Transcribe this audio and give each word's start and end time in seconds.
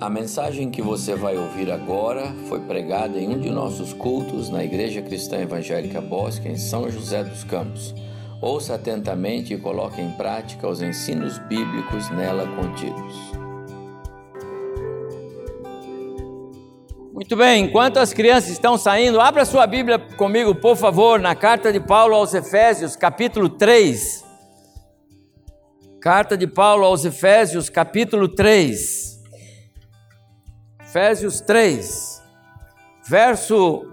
A 0.00 0.10
mensagem 0.10 0.72
que 0.72 0.82
você 0.82 1.14
vai 1.14 1.36
ouvir 1.38 1.70
agora 1.70 2.34
foi 2.48 2.58
pregada 2.60 3.16
em 3.16 3.28
um 3.28 3.38
de 3.38 3.48
nossos 3.48 3.92
cultos 3.92 4.50
na 4.50 4.64
Igreja 4.64 5.00
Cristã 5.00 5.38
Evangélica 5.38 6.00
Bosque, 6.00 6.48
em 6.48 6.56
São 6.56 6.90
José 6.90 7.22
dos 7.22 7.44
Campos. 7.44 7.94
Ouça 8.42 8.74
atentamente 8.74 9.54
e 9.54 9.56
coloque 9.56 10.00
em 10.00 10.10
prática 10.10 10.68
os 10.68 10.82
ensinos 10.82 11.38
bíblicos 11.38 12.10
nela 12.10 12.44
contidos. 12.56 13.14
Muito 17.12 17.36
bem, 17.36 17.64
enquanto 17.64 17.98
as 17.98 18.12
crianças 18.12 18.50
estão 18.50 18.76
saindo, 18.76 19.20
abra 19.20 19.44
sua 19.44 19.64
Bíblia 19.64 20.00
comigo, 20.16 20.56
por 20.56 20.76
favor, 20.76 21.20
na 21.20 21.36
carta 21.36 21.72
de 21.72 21.78
Paulo 21.78 22.16
aos 22.16 22.34
Efésios, 22.34 22.96
capítulo 22.96 23.48
3. 23.48 24.24
Carta 26.00 26.36
de 26.36 26.48
Paulo 26.48 26.84
aos 26.84 27.04
Efésios, 27.04 27.70
capítulo 27.70 28.26
3. 28.26 29.13
Efésios 30.94 31.40
3, 31.40 32.22
verso 33.08 33.84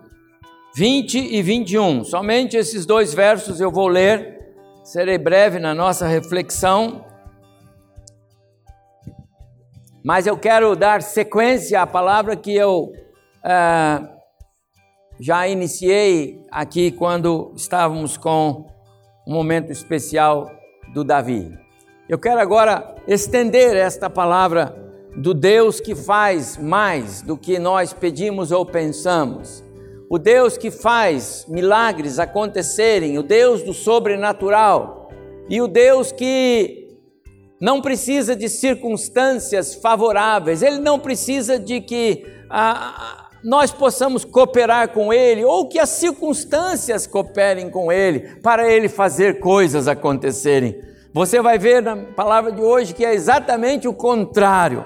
20 0.75 1.17
e 1.17 1.41
21. 1.41 2.03
Somente 2.03 2.55
esses 2.55 2.85
dois 2.85 3.11
versos 3.11 3.59
eu 3.59 3.71
vou 3.71 3.87
ler, 3.87 4.53
serei 4.83 5.17
breve 5.17 5.57
na 5.57 5.73
nossa 5.73 6.05
reflexão. 6.05 7.03
Mas 10.05 10.27
eu 10.27 10.37
quero 10.37 10.75
dar 10.75 11.01
sequência 11.01 11.81
à 11.81 11.87
palavra 11.87 12.35
que 12.35 12.55
eu 12.55 12.93
é, 13.43 14.07
já 15.20 15.47
iniciei 15.47 16.45
aqui 16.51 16.91
quando 16.91 17.51
estávamos 17.55 18.15
com 18.15 18.67
um 19.27 19.33
momento 19.33 19.71
especial 19.71 20.51
do 20.93 21.04
Davi. 21.04 21.51
Eu 22.07 22.20
quero 22.20 22.39
agora 22.39 22.93
estender 23.07 23.76
esta 23.76 24.07
palavra 24.07 24.90
do 25.15 25.34
Deus 25.34 25.79
que 25.79 25.93
faz 25.93 26.57
mais 26.57 27.21
do 27.21 27.37
que 27.37 27.59
nós 27.59 27.93
pedimos 27.93 28.51
ou 28.51 28.65
pensamos, 28.65 29.63
o 30.09 30.17
Deus 30.17 30.57
que 30.57 30.70
faz 30.70 31.45
milagres 31.48 32.20
acontecerem, 32.20 33.17
o 33.17 33.23
Deus 33.23 33.63
do 33.63 33.73
sobrenatural 33.73 35.09
e 35.49 35.62
o 35.62 35.67
Deus 35.67 36.12
que 36.12 36.98
não 37.59 37.82
precisa 37.82 38.35
de 38.35 38.49
circunstâncias 38.49 39.76
favoráveis, 39.76 40.62
ele 40.62 40.79
não 40.79 40.99
precisa 40.99 41.59
de 41.59 41.79
que 41.79 42.26
ah, 42.49 43.29
nós 43.43 43.71
possamos 43.71 44.26
cooperar 44.26 44.89
com 44.89 45.13
ele 45.13 45.43
ou 45.43 45.67
que 45.67 45.79
as 45.79 45.89
circunstâncias 45.89 47.07
cooperem 47.07 47.70
com 47.70 47.91
ele 47.91 48.35
para 48.41 48.70
ele 48.70 48.89
fazer 48.89 49.39
coisas 49.39 49.87
acontecerem. 49.87 50.82
Você 51.13 51.41
vai 51.41 51.57
ver 51.57 51.82
na 51.82 51.95
palavra 51.98 52.51
de 52.51 52.62
hoje 52.62 52.93
que 52.93 53.05
é 53.05 53.13
exatamente 53.13 53.87
o 53.87 53.93
contrário. 53.93 54.85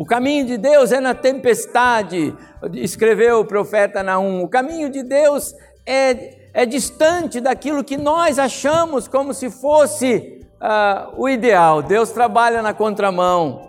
O 0.00 0.04
caminho 0.06 0.46
de 0.46 0.56
Deus 0.56 0.92
é 0.92 0.98
na 0.98 1.12
tempestade, 1.12 2.34
escreveu 2.72 3.40
o 3.40 3.44
profeta 3.44 4.02
Naum. 4.02 4.42
O 4.42 4.48
caminho 4.48 4.88
de 4.88 5.02
Deus 5.02 5.54
é, 5.84 6.48
é 6.54 6.64
distante 6.64 7.38
daquilo 7.38 7.84
que 7.84 7.98
nós 7.98 8.38
achamos 8.38 9.06
como 9.06 9.34
se 9.34 9.50
fosse 9.50 10.40
uh, 10.54 11.20
o 11.20 11.28
ideal. 11.28 11.82
Deus 11.82 12.12
trabalha 12.12 12.62
na 12.62 12.72
contramão, 12.72 13.60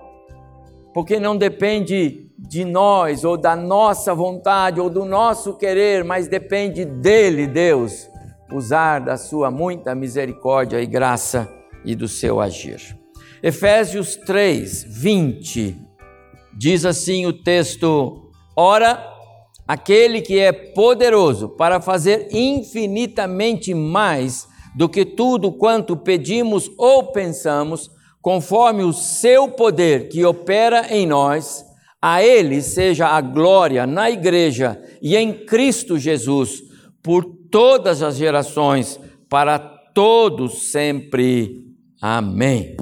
porque 0.94 1.20
não 1.20 1.36
depende 1.36 2.32
de 2.40 2.64
nós, 2.64 3.26
ou 3.26 3.36
da 3.36 3.54
nossa 3.54 4.16
vontade, 4.16 4.80
ou 4.80 4.90
do 4.90 5.04
nosso 5.04 5.58
querer, 5.58 6.02
mas 6.06 6.30
depende 6.30 6.86
dele, 6.86 7.46
Deus, 7.46 8.10
usar 8.54 9.00
da 9.00 9.18
sua 9.18 9.52
muita 9.52 9.94
misericórdia 9.94 10.80
e 10.82 10.86
graça 10.86 11.46
e 11.84 11.94
do 11.94 12.08
seu 12.08 12.40
agir. 12.40 12.98
Efésios 13.44 14.16
3, 14.16 14.86
20 14.88 15.91
Diz 16.62 16.86
assim 16.86 17.26
o 17.26 17.34
texto: 17.34 18.30
Ora, 18.56 19.04
aquele 19.68 20.22
que 20.22 20.38
é 20.38 20.52
poderoso 20.52 21.50
para 21.50 21.82
fazer 21.82 22.28
infinitamente 22.32 23.74
mais 23.74 24.48
do 24.76 24.88
que 24.88 25.04
tudo 25.04 25.52
quanto 25.52 25.98
pedimos 25.98 26.70
ou 26.78 27.12
pensamos, 27.12 27.90
conforme 28.22 28.84
o 28.84 28.94
seu 28.94 29.48
poder 29.48 30.08
que 30.08 30.24
opera 30.24 30.86
em 30.96 31.08
nós, 31.08 31.66
a 32.00 32.22
ele 32.22 32.62
seja 32.62 33.08
a 33.08 33.20
glória 33.22 33.88
na 33.88 34.12
igreja 34.12 34.80
e 35.02 35.18
em 35.18 35.34
Cristo 35.34 35.98
Jesus, 35.98 36.62
por 37.02 37.26
todas 37.50 38.04
as 38.04 38.18
gerações, 38.18 39.00
para 39.28 39.58
todos 39.58 40.70
sempre. 40.72 41.66
Amém. 42.00 42.78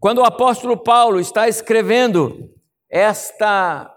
Quando 0.00 0.18
o 0.18 0.24
apóstolo 0.24 0.76
Paulo 0.76 1.18
está 1.18 1.48
escrevendo 1.48 2.50
esta 2.88 3.94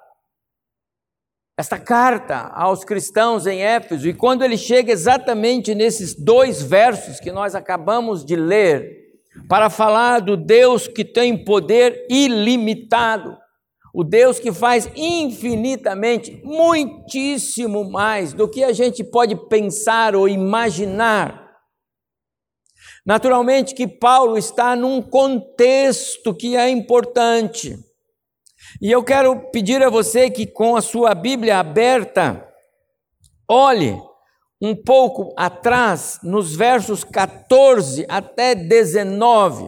esta 1.57 1.77
carta 1.77 2.49
aos 2.55 2.83
cristãos 2.83 3.45
em 3.45 3.61
Éfeso, 3.61 4.07
e 4.07 4.15
quando 4.15 4.43
ele 4.43 4.57
chega 4.57 4.91
exatamente 4.91 5.75
nesses 5.75 6.15
dois 6.15 6.59
versos 6.63 7.19
que 7.19 7.31
nós 7.31 7.53
acabamos 7.53 8.25
de 8.25 8.35
ler, 8.35 9.01
para 9.47 9.69
falar 9.69 10.21
do 10.21 10.35
Deus 10.35 10.87
que 10.87 11.05
tem 11.05 11.45
poder 11.45 12.07
ilimitado, 12.09 13.37
o 13.93 14.03
Deus 14.03 14.39
que 14.39 14.51
faz 14.51 14.89
infinitamente, 14.95 16.41
muitíssimo 16.43 17.89
mais 17.89 18.33
do 18.33 18.47
que 18.47 18.63
a 18.63 18.73
gente 18.73 19.03
pode 19.03 19.35
pensar 19.47 20.15
ou 20.15 20.27
imaginar, 20.27 21.40
Naturalmente 23.05 23.73
que 23.73 23.87
Paulo 23.87 24.37
está 24.37 24.75
num 24.75 25.01
contexto 25.01 26.33
que 26.33 26.55
é 26.55 26.69
importante. 26.69 27.75
E 28.79 28.91
eu 28.91 29.03
quero 29.03 29.49
pedir 29.51 29.81
a 29.81 29.89
você 29.89 30.29
que 30.29 30.45
com 30.45 30.75
a 30.75 30.81
sua 30.81 31.15
Bíblia 31.15 31.57
aberta, 31.57 32.47
olhe 33.49 33.99
um 34.61 34.75
pouco 34.75 35.33
atrás, 35.35 36.19
nos 36.21 36.55
versos 36.55 37.03
14 37.03 38.05
até 38.07 38.53
19. 38.53 39.65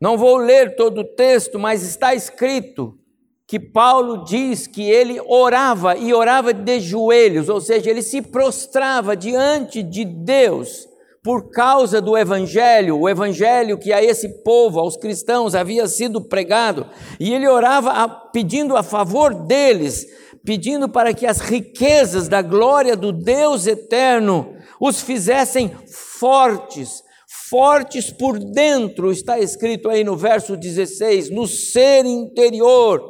Não 0.00 0.16
vou 0.16 0.38
ler 0.38 0.74
todo 0.74 1.02
o 1.02 1.14
texto, 1.14 1.58
mas 1.58 1.82
está 1.82 2.14
escrito 2.14 2.98
que 3.46 3.60
Paulo 3.60 4.24
diz 4.24 4.66
que 4.66 4.90
ele 4.90 5.20
orava 5.20 5.96
e 5.96 6.12
orava 6.12 6.52
de 6.54 6.80
joelhos, 6.80 7.48
ou 7.50 7.60
seja, 7.60 7.90
ele 7.90 8.02
se 8.02 8.22
prostrava 8.22 9.14
diante 9.14 9.82
de 9.82 10.04
Deus 10.04 10.88
por 11.26 11.50
causa 11.50 12.00
do 12.00 12.16
evangelho, 12.16 13.00
o 13.00 13.08
evangelho 13.08 13.76
que 13.76 13.92
a 13.92 14.00
esse 14.00 14.44
povo, 14.44 14.78
aos 14.78 14.96
cristãos, 14.96 15.56
havia 15.56 15.88
sido 15.88 16.20
pregado, 16.20 16.88
e 17.18 17.34
ele 17.34 17.48
orava 17.48 17.90
a, 17.90 18.08
pedindo 18.08 18.76
a 18.76 18.82
favor 18.84 19.34
deles, 19.34 20.06
pedindo 20.44 20.88
para 20.88 21.12
que 21.12 21.26
as 21.26 21.40
riquezas 21.40 22.28
da 22.28 22.40
glória 22.42 22.94
do 22.94 23.10
Deus 23.10 23.66
eterno 23.66 24.54
os 24.80 25.00
fizessem 25.00 25.72
fortes, 26.20 27.02
fortes 27.50 28.08
por 28.08 28.38
dentro, 28.38 29.10
está 29.10 29.36
escrito 29.40 29.88
aí 29.88 30.04
no 30.04 30.16
verso 30.16 30.56
16, 30.56 31.28
no 31.30 31.48
ser 31.48 32.06
interior, 32.06 33.02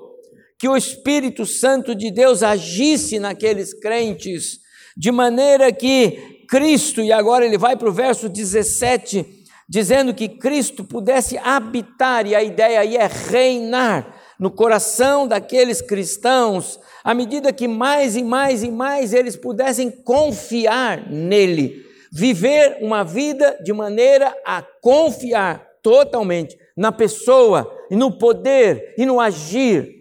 que 0.58 0.66
o 0.66 0.74
Espírito 0.74 1.44
Santo 1.44 1.94
de 1.94 2.10
Deus 2.10 2.42
agisse 2.42 3.18
naqueles 3.18 3.74
crentes, 3.74 4.64
de 4.96 5.12
maneira 5.12 5.70
que 5.70 6.44
Cristo, 6.48 7.02
e 7.02 7.12
agora 7.12 7.44
ele 7.44 7.58
vai 7.58 7.76
para 7.76 7.88
o 7.88 7.92
verso 7.92 8.28
17, 8.28 9.26
dizendo 9.68 10.14
que 10.14 10.28
Cristo 10.28 10.84
pudesse 10.84 11.36
habitar, 11.38 12.26
e 12.26 12.34
a 12.34 12.42
ideia 12.42 12.80
aí 12.80 12.96
é 12.96 13.06
reinar 13.06 14.14
no 14.38 14.50
coração 14.50 15.26
daqueles 15.26 15.82
cristãos, 15.82 16.78
à 17.02 17.14
medida 17.14 17.52
que 17.52 17.66
mais 17.66 18.16
e 18.16 18.22
mais 18.22 18.62
e 18.62 18.70
mais 18.70 19.12
eles 19.12 19.36
pudessem 19.36 19.90
confiar 19.90 21.10
nele, 21.10 21.84
viver 22.12 22.78
uma 22.80 23.04
vida 23.04 23.58
de 23.62 23.72
maneira 23.72 24.34
a 24.44 24.62
confiar 24.80 25.66
totalmente 25.82 26.56
na 26.76 26.92
pessoa 26.92 27.70
e 27.90 27.96
no 27.96 28.18
poder 28.18 28.94
e 28.96 29.06
no 29.06 29.20
agir 29.20 29.94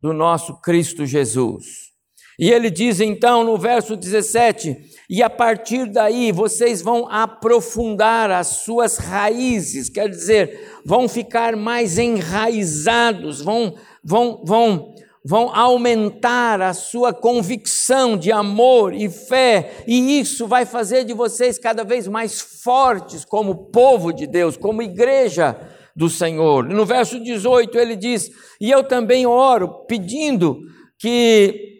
do 0.00 0.12
nosso 0.12 0.60
Cristo 0.60 1.06
Jesus. 1.06 1.91
E 2.38 2.50
ele 2.50 2.70
diz 2.70 3.00
então 3.00 3.44
no 3.44 3.58
verso 3.58 3.96
17: 3.96 4.76
E 5.08 5.22
a 5.22 5.28
partir 5.28 5.86
daí 5.86 6.32
vocês 6.32 6.80
vão 6.80 7.06
aprofundar 7.08 8.30
as 8.30 8.46
suas 8.64 8.96
raízes, 8.96 9.88
quer 9.88 10.08
dizer, 10.08 10.80
vão 10.84 11.08
ficar 11.08 11.56
mais 11.56 11.98
enraizados, 11.98 13.42
vão, 13.42 13.74
vão, 14.02 14.42
vão, 14.44 14.94
vão 15.24 15.54
aumentar 15.54 16.60
a 16.62 16.72
sua 16.72 17.12
convicção 17.12 18.16
de 18.16 18.32
amor 18.32 18.94
e 18.94 19.10
fé, 19.10 19.84
e 19.86 20.18
isso 20.18 20.46
vai 20.46 20.64
fazer 20.64 21.04
de 21.04 21.12
vocês 21.12 21.58
cada 21.58 21.84
vez 21.84 22.08
mais 22.08 22.40
fortes 22.40 23.24
como 23.24 23.70
povo 23.70 24.12
de 24.12 24.26
Deus, 24.26 24.56
como 24.56 24.82
igreja 24.82 25.56
do 25.94 26.08
Senhor. 26.08 26.64
No 26.64 26.86
verso 26.86 27.20
18 27.22 27.78
ele 27.78 27.94
diz: 27.94 28.30
E 28.58 28.70
eu 28.70 28.82
também 28.82 29.26
oro 29.26 29.84
pedindo 29.86 30.58
que 30.98 31.72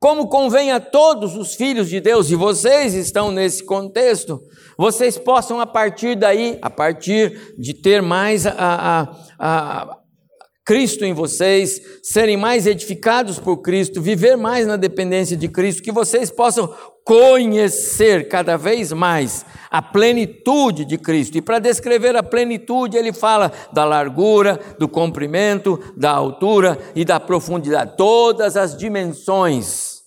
como 0.00 0.28
convém 0.28 0.70
a 0.70 0.78
todos 0.78 1.36
os 1.36 1.54
filhos 1.54 1.88
de 1.88 2.00
Deus, 2.00 2.30
e 2.30 2.36
vocês 2.36 2.94
estão 2.94 3.32
nesse 3.32 3.64
contexto, 3.64 4.40
vocês 4.76 5.18
possam 5.18 5.60
a 5.60 5.66
partir 5.66 6.14
daí, 6.14 6.58
a 6.62 6.70
partir 6.70 7.54
de 7.58 7.74
ter 7.74 8.00
mais 8.00 8.46
a, 8.46 8.54
a, 8.56 9.08
a 9.38 9.97
Cristo 10.68 11.02
em 11.02 11.14
vocês, 11.14 11.80
serem 12.02 12.36
mais 12.36 12.66
edificados 12.66 13.38
por 13.38 13.62
Cristo, 13.62 14.02
viver 14.02 14.36
mais 14.36 14.66
na 14.66 14.76
dependência 14.76 15.34
de 15.34 15.48
Cristo, 15.48 15.82
que 15.82 15.90
vocês 15.90 16.30
possam 16.30 16.68
conhecer 17.02 18.28
cada 18.28 18.54
vez 18.58 18.92
mais 18.92 19.46
a 19.70 19.80
plenitude 19.80 20.84
de 20.84 20.98
Cristo. 20.98 21.38
E 21.38 21.40
para 21.40 21.58
descrever 21.58 22.14
a 22.16 22.22
plenitude, 22.22 22.98
ele 22.98 23.14
fala 23.14 23.50
da 23.72 23.82
largura, 23.86 24.60
do 24.78 24.86
comprimento, 24.86 25.82
da 25.96 26.10
altura 26.10 26.78
e 26.94 27.02
da 27.02 27.18
profundidade, 27.18 27.96
todas 27.96 28.54
as 28.54 28.76
dimensões. 28.76 30.02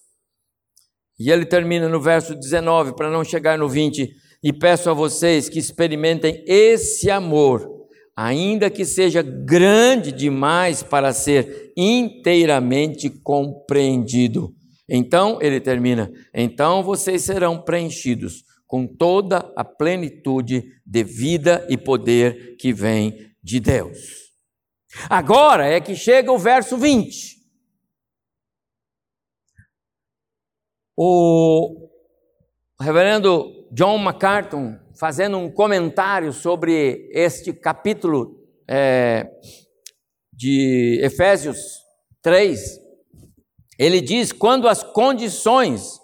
E 1.20 1.32
ele 1.32 1.44
termina 1.44 1.90
no 1.90 2.00
verso 2.00 2.36
19, 2.36 2.96
para 2.96 3.10
não 3.10 3.24
chegar 3.24 3.58
no 3.58 3.68
20, 3.68 4.08
e 4.44 4.54
peço 4.54 4.92
a 4.92 4.94
vocês 4.94 5.50
que 5.50 5.58
experimentem 5.58 6.44
esse 6.46 7.10
amor 7.10 7.81
ainda 8.16 8.70
que 8.70 8.86
seja 8.86 9.22
grande 9.22 10.12
demais 10.12 10.84
para 10.84 11.14
ser 11.14 11.72
inteiramente 11.78 13.10
compreendido. 13.10 14.54
Então, 14.90 15.40
ele 15.42 15.60
termina: 15.60 16.12
então 16.34 16.84
vocês 16.84 17.24
serão 17.24 17.62
preenchidos 17.62 18.44
com 18.68 18.88
toda 18.88 19.52
a 19.56 19.64
plenitude 19.64 20.64
de 20.86 21.04
vida 21.04 21.66
e 21.70 21.78
poder 21.78 22.56
que 22.58 22.72
vem 22.72 23.34
de 23.44 23.60
Deus. 23.60 23.98
Agora 25.10 25.66
é 25.66 25.80
que 25.80 25.96
chega 25.96 26.32
o 26.32 26.38
verso 26.38 26.78
20. 26.78 27.42
O 30.98 31.90
reverendo 32.80 33.68
John 33.72 33.98
MacArthur 33.98 34.80
fazendo 35.02 35.36
um 35.40 35.50
comentário 35.50 36.32
sobre 36.32 37.10
este 37.12 37.52
capítulo 37.52 38.38
é, 38.70 39.28
de 40.32 41.00
Efésios 41.02 41.58
3, 42.22 42.80
ele 43.80 44.00
diz: 44.00 44.32
quando 44.32 44.70
as 44.70 44.84
condições 44.84 46.00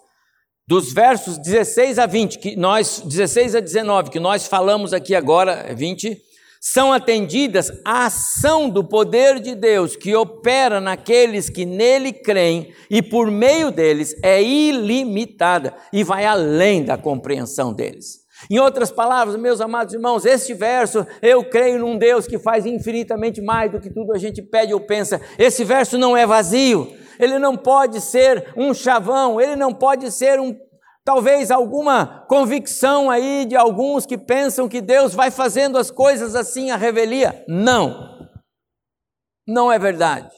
dos 0.67 0.91
versos 0.91 1.38
16 1.38 1.99
a 1.99 2.07
20, 2.07 2.39
que 2.39 2.55
nós, 2.55 2.99
16 3.05 3.53
a 3.53 3.59
19, 3.59 4.09
que 4.09 4.19
nós 4.19 4.47
falamos 4.47 4.91
aqui 4.94 5.13
agora, 5.13 5.75
20, 5.75 6.19
são 6.59 6.91
atendidas, 6.91 7.71
a 7.85 8.07
ação 8.07 8.67
do 8.67 8.83
poder 8.83 9.39
de 9.39 9.53
Deus 9.53 9.95
que 9.95 10.15
opera 10.15 10.81
naqueles 10.81 11.51
que 11.51 11.67
nele 11.67 12.11
creem 12.11 12.73
e 12.89 13.03
por 13.03 13.29
meio 13.29 13.69
deles 13.69 14.15
é 14.23 14.41
ilimitada 14.41 15.75
e 15.93 16.03
vai 16.03 16.25
além 16.25 16.83
da 16.83 16.97
compreensão 16.97 17.71
deles. 17.71 18.25
Em 18.49 18.59
outras 18.59 18.89
palavras, 18.89 19.35
meus 19.35 19.59
amados 19.59 19.94
irmãos, 19.94 20.25
este 20.25 20.53
verso, 20.53 21.05
eu 21.21 21.44
creio 21.44 21.79
num 21.79 21.97
Deus 21.97 22.25
que 22.25 22.39
faz 22.39 22.65
infinitamente 22.65 23.41
mais 23.41 23.71
do 23.71 23.79
que 23.79 23.89
tudo 23.89 24.13
a 24.13 24.17
gente 24.17 24.41
pede 24.41 24.73
ou 24.73 24.79
pensa. 24.79 25.19
Esse 25.38 25.63
verso 25.63 25.97
não 25.97 26.15
é 26.15 26.25
vazio, 26.25 26.88
ele 27.19 27.38
não 27.39 27.57
pode 27.57 27.99
ser 27.99 28.53
um 28.55 28.73
chavão, 28.73 29.41
ele 29.41 29.55
não 29.55 29.73
pode 29.73 30.11
ser 30.11 30.39
um 30.39 30.55
talvez 31.03 31.51
alguma 31.51 32.25
convicção 32.27 33.09
aí 33.09 33.45
de 33.45 33.55
alguns 33.55 34.05
que 34.05 34.17
pensam 34.17 34.67
que 34.67 34.81
Deus 34.81 35.13
vai 35.13 35.31
fazendo 35.31 35.77
as 35.77 35.89
coisas 35.89 36.35
assim 36.35 36.69
a 36.69 36.75
revelia. 36.75 37.45
Não. 37.47 38.29
Não 39.47 39.71
é 39.71 39.79
verdade. 39.79 40.29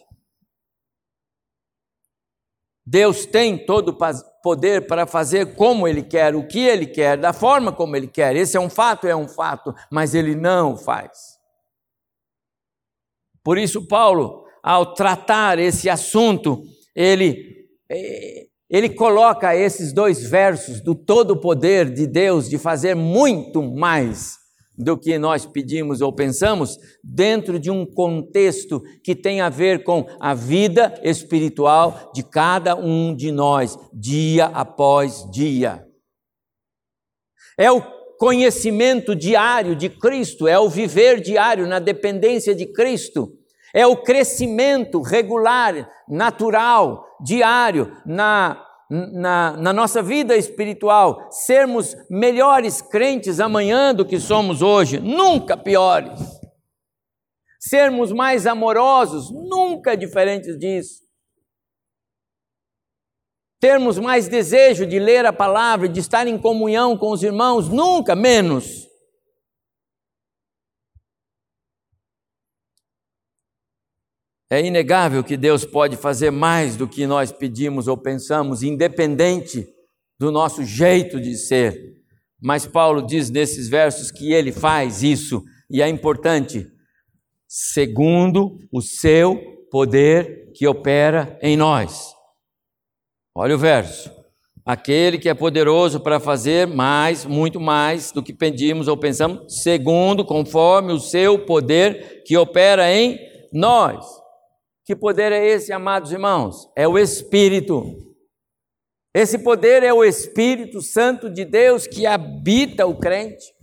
Deus 2.92 3.24
tem 3.24 3.56
todo 3.56 3.96
poder 4.42 4.88
para 4.88 5.06
fazer 5.06 5.54
como 5.54 5.88
Ele 5.88 6.02
quer, 6.02 6.36
o 6.36 6.48
que 6.48 6.58
Ele 6.58 6.88
quer, 6.88 7.20
da 7.20 7.32
forma 7.32 7.72
como 7.72 7.96
Ele 7.96 8.08
quer. 8.08 8.36
Esse 8.36 8.58
é 8.58 8.60
um 8.60 8.70
fato, 8.70 9.06
é 9.06 9.16
um 9.16 9.28
fato, 9.28 9.76
mas 9.92 10.16
Ele 10.16 10.34
não 10.34 10.76
faz. 10.76 11.38
Por 13.44 13.60
isso, 13.60 13.88
Paulo, 13.88 14.44
ao 14.64 14.96
tratar 14.96 15.60
esse 15.60 15.88
assunto, 15.88 16.64
ele, 16.96 17.68
eh, 17.92 18.48
ele 18.68 18.90
coloca 18.90 19.56
esses 19.56 19.94
dois 19.94 20.24
versos 20.24 20.82
do 20.82 20.96
todo 20.96 21.40
poder 21.40 21.94
de 21.94 22.08
Deus 22.08 22.50
de 22.50 22.58
fazer 22.58 22.96
muito 22.96 23.62
mais 23.62 24.39
do 24.80 24.98
que 24.98 25.20
nós 25.20 25.46
pedimos 25.46 26.00
ou 26.00 26.14
pensamos, 26.14 26.78
dentro 27.04 27.60
de 27.60 27.70
um 27.70 27.86
contexto 27.86 28.82
que 29.04 29.14
tem 29.14 29.42
a 29.42 29.50
ver 29.50 29.84
com 29.84 30.06
a 30.22 30.34
vida 30.34 30.98
espiritual 31.04 32.10
de 32.14 32.24
cada 32.24 32.78
um 32.78 33.14
de 33.14 33.30
nós, 33.30 33.78
dia 33.94 34.46
após 34.46 35.30
dia. 35.30 35.86
É 37.58 37.70
o 37.70 37.82
conhecimento 38.18 39.14
diário 39.14 39.76
de 39.76 39.90
Cristo, 39.90 40.48
é 40.48 40.58
o 40.58 40.70
viver 40.70 41.20
diário 41.20 41.68
na 41.68 41.80
dependência 41.80 42.56
de 42.56 42.66
Cristo, 42.66 43.34
é 43.74 43.86
o 43.86 43.98
crescimento 43.98 45.02
regular, 45.02 45.90
natural, 46.08 47.06
diário 47.22 47.92
na 48.06 48.66
na, 48.90 49.56
na, 49.58 49.72
nossa 49.72 50.02
vida 50.02 50.36
espiritual, 50.36 51.28
sermos 51.30 51.96
melhores 52.10 52.82
crentes 52.82 53.40
amanhã 53.40 53.94
do 53.94 54.06
que 54.06 54.20
somos 54.20 54.62
hoje, 54.62 55.00
nunca 55.00 55.56
piores. 55.56 56.20
Sermos 57.60 58.12
mais 58.12 58.48
amorosos, 58.48 59.30
nunca 59.32 59.96
diferentes 59.96 60.58
disso. 60.58 61.04
Termos 63.60 64.00
mais 64.00 64.30
desejo 64.30 64.86
de 64.86 64.98
ler 64.98 65.26
a 65.26 65.34
palavra, 65.34 65.90
de 65.90 66.00
estar 66.00 66.26
em 66.26 66.38
comunhão 66.38 66.98
com 66.98 67.12
os 67.12 67.22
irmãos, 67.22 67.68
nunca 67.68 68.16
menos. 68.16 68.79
É 74.52 74.66
inegável 74.66 75.24
que 75.24 75.38
Deus 75.38 75.64
pode 75.64 75.96
fazer 75.96 76.32
mais 76.32 76.76
do 76.76 76.88
que 76.88 77.06
nós 77.06 77.32
pedimos 77.32 77.88
ou 77.88 77.96
pensamos, 77.96 78.64
independente 78.64 79.68
do 80.20 80.32
nosso 80.32 80.64
jeito 80.66 81.22
de 81.22 81.36
ser. 81.36 81.78
Mas 82.42 82.66
Paulo 82.66 83.06
diz 83.06 83.30
nesses 83.30 83.70
versos 83.70 84.10
que 84.10 84.34
ele 84.34 84.52
faz 84.52 85.04
isso, 85.04 85.44
e 85.70 85.82
é 85.82 85.88
importante, 85.88 86.66
segundo 87.48 88.58
o 88.72 88.82
seu 88.82 89.40
poder 89.70 90.52
que 90.56 90.66
opera 90.66 91.38
em 91.44 91.56
nós. 91.56 92.12
Olha 93.36 93.54
o 93.54 93.60
verso. 93.60 94.12
Aquele 94.66 95.18
que 95.18 95.30
é 95.30 95.34
poderoso 95.34 96.00
para 96.00 96.20
fazer 96.20 96.68
mais, 96.68 97.24
muito 97.24 97.60
mais 97.60 98.12
do 98.12 98.22
que 98.24 98.34
pedimos 98.34 98.88
ou 98.88 98.98
pensamos, 98.98 99.62
segundo, 99.62 100.26
conforme 100.26 100.92
o 100.92 101.00
seu 101.00 101.46
poder 101.46 102.24
que 102.24 102.36
opera 102.36 102.92
em 102.92 103.20
nós. 103.54 104.19
Que 104.90 104.96
poder 104.96 105.32
é 105.32 105.46
esse, 105.46 105.72
amados 105.72 106.12
irmãos? 106.12 106.68
É 106.76 106.88
o 106.88 106.98
Espírito. 106.98 107.96
Esse 109.14 109.38
poder 109.38 109.84
é 109.84 109.94
o 109.94 110.04
Espírito 110.04 110.82
Santo 110.82 111.30
de 111.30 111.46
Deus 111.46 111.86
que 111.86 112.08
habita 112.08 112.88
o 112.88 112.98
crente, 112.98 113.54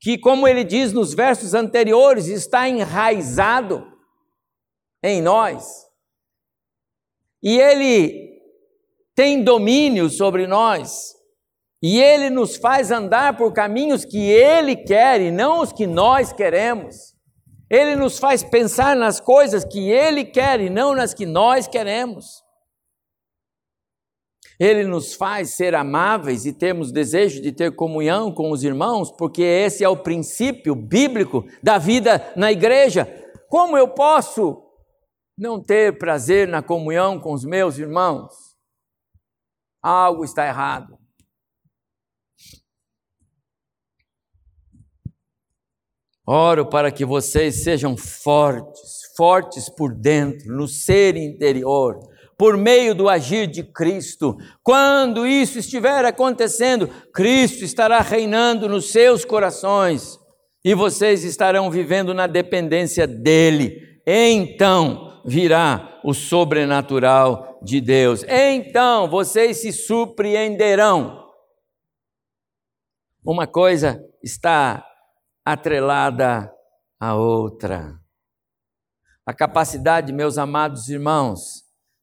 que, 0.00 0.18
como 0.18 0.48
ele 0.48 0.64
diz 0.64 0.92
nos 0.92 1.14
versos 1.14 1.54
anteriores, 1.54 2.26
está 2.26 2.68
enraizado 2.68 3.86
em 5.00 5.22
nós. 5.22 5.64
E 7.40 7.60
ele 7.60 8.42
tem 9.14 9.44
domínio 9.44 10.10
sobre 10.10 10.48
nós. 10.48 11.14
E 11.80 12.02
ele 12.02 12.30
nos 12.30 12.56
faz 12.56 12.90
andar 12.90 13.36
por 13.36 13.52
caminhos 13.52 14.04
que 14.04 14.28
ele 14.28 14.74
quer 14.74 15.20
e 15.20 15.30
não 15.30 15.60
os 15.60 15.72
que 15.72 15.86
nós 15.86 16.32
queremos. 16.32 17.15
Ele 17.68 17.96
nos 17.96 18.18
faz 18.18 18.44
pensar 18.44 18.94
nas 18.94 19.18
coisas 19.18 19.64
que 19.64 19.90
Ele 19.90 20.24
quer 20.24 20.60
e 20.60 20.70
não 20.70 20.94
nas 20.94 21.12
que 21.12 21.26
nós 21.26 21.66
queremos. 21.66 22.44
Ele 24.58 24.84
nos 24.84 25.14
faz 25.14 25.50
ser 25.50 25.74
amáveis 25.74 26.46
e 26.46 26.52
termos 26.52 26.90
desejo 26.90 27.42
de 27.42 27.52
ter 27.52 27.74
comunhão 27.74 28.32
com 28.32 28.50
os 28.50 28.64
irmãos, 28.64 29.10
porque 29.10 29.42
esse 29.42 29.84
é 29.84 29.88
o 29.88 30.02
princípio 30.02 30.74
bíblico 30.74 31.44
da 31.62 31.76
vida 31.76 32.32
na 32.34 32.50
igreja. 32.50 33.04
Como 33.50 33.76
eu 33.76 33.88
posso 33.88 34.62
não 35.36 35.62
ter 35.62 35.98
prazer 35.98 36.48
na 36.48 36.62
comunhão 36.62 37.20
com 37.20 37.34
os 37.34 37.44
meus 37.44 37.76
irmãos? 37.76 38.32
Algo 39.82 40.24
está 40.24 40.46
errado. 40.46 40.98
Oro 46.26 46.66
para 46.66 46.90
que 46.90 47.04
vocês 47.04 47.62
sejam 47.62 47.96
fortes, 47.96 49.12
fortes 49.16 49.68
por 49.68 49.94
dentro, 49.94 50.52
no 50.52 50.66
ser 50.66 51.16
interior, 51.16 52.00
por 52.36 52.56
meio 52.56 52.94
do 52.94 53.08
agir 53.08 53.46
de 53.46 53.62
Cristo. 53.62 54.36
Quando 54.62 55.26
isso 55.26 55.58
estiver 55.58 56.04
acontecendo, 56.04 56.88
Cristo 57.14 57.64
estará 57.64 58.00
reinando 58.00 58.68
nos 58.68 58.90
seus 58.90 59.24
corações 59.24 60.18
e 60.64 60.74
vocês 60.74 61.22
estarão 61.22 61.70
vivendo 61.70 62.12
na 62.12 62.26
dependência 62.26 63.06
dele. 63.06 64.00
Então 64.04 65.22
virá 65.24 66.00
o 66.04 66.12
sobrenatural 66.12 67.60
de 67.62 67.80
Deus. 67.80 68.24
Então 68.28 69.08
vocês 69.08 69.58
se 69.58 69.72
surpreenderão. 69.72 71.24
Uma 73.24 73.46
coisa 73.46 74.00
está 74.22 74.85
atrelada 75.46 76.52
à 76.98 77.14
outra. 77.14 78.02
A 79.24 79.32
capacidade, 79.32 80.12
meus 80.12 80.38
amados 80.38 80.88
irmãos, 80.88 81.62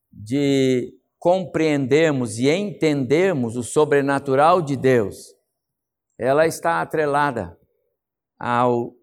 de 0.09 0.97
compreendermos 1.19 2.39
e 2.39 2.49
entendermos 2.49 3.57
o 3.57 3.63
sobrenatural 3.63 4.61
de 4.61 4.77
Deus, 4.77 5.35
ela 6.17 6.47
está 6.47 6.81
atrelada 6.81 7.59
ao, 8.39 8.95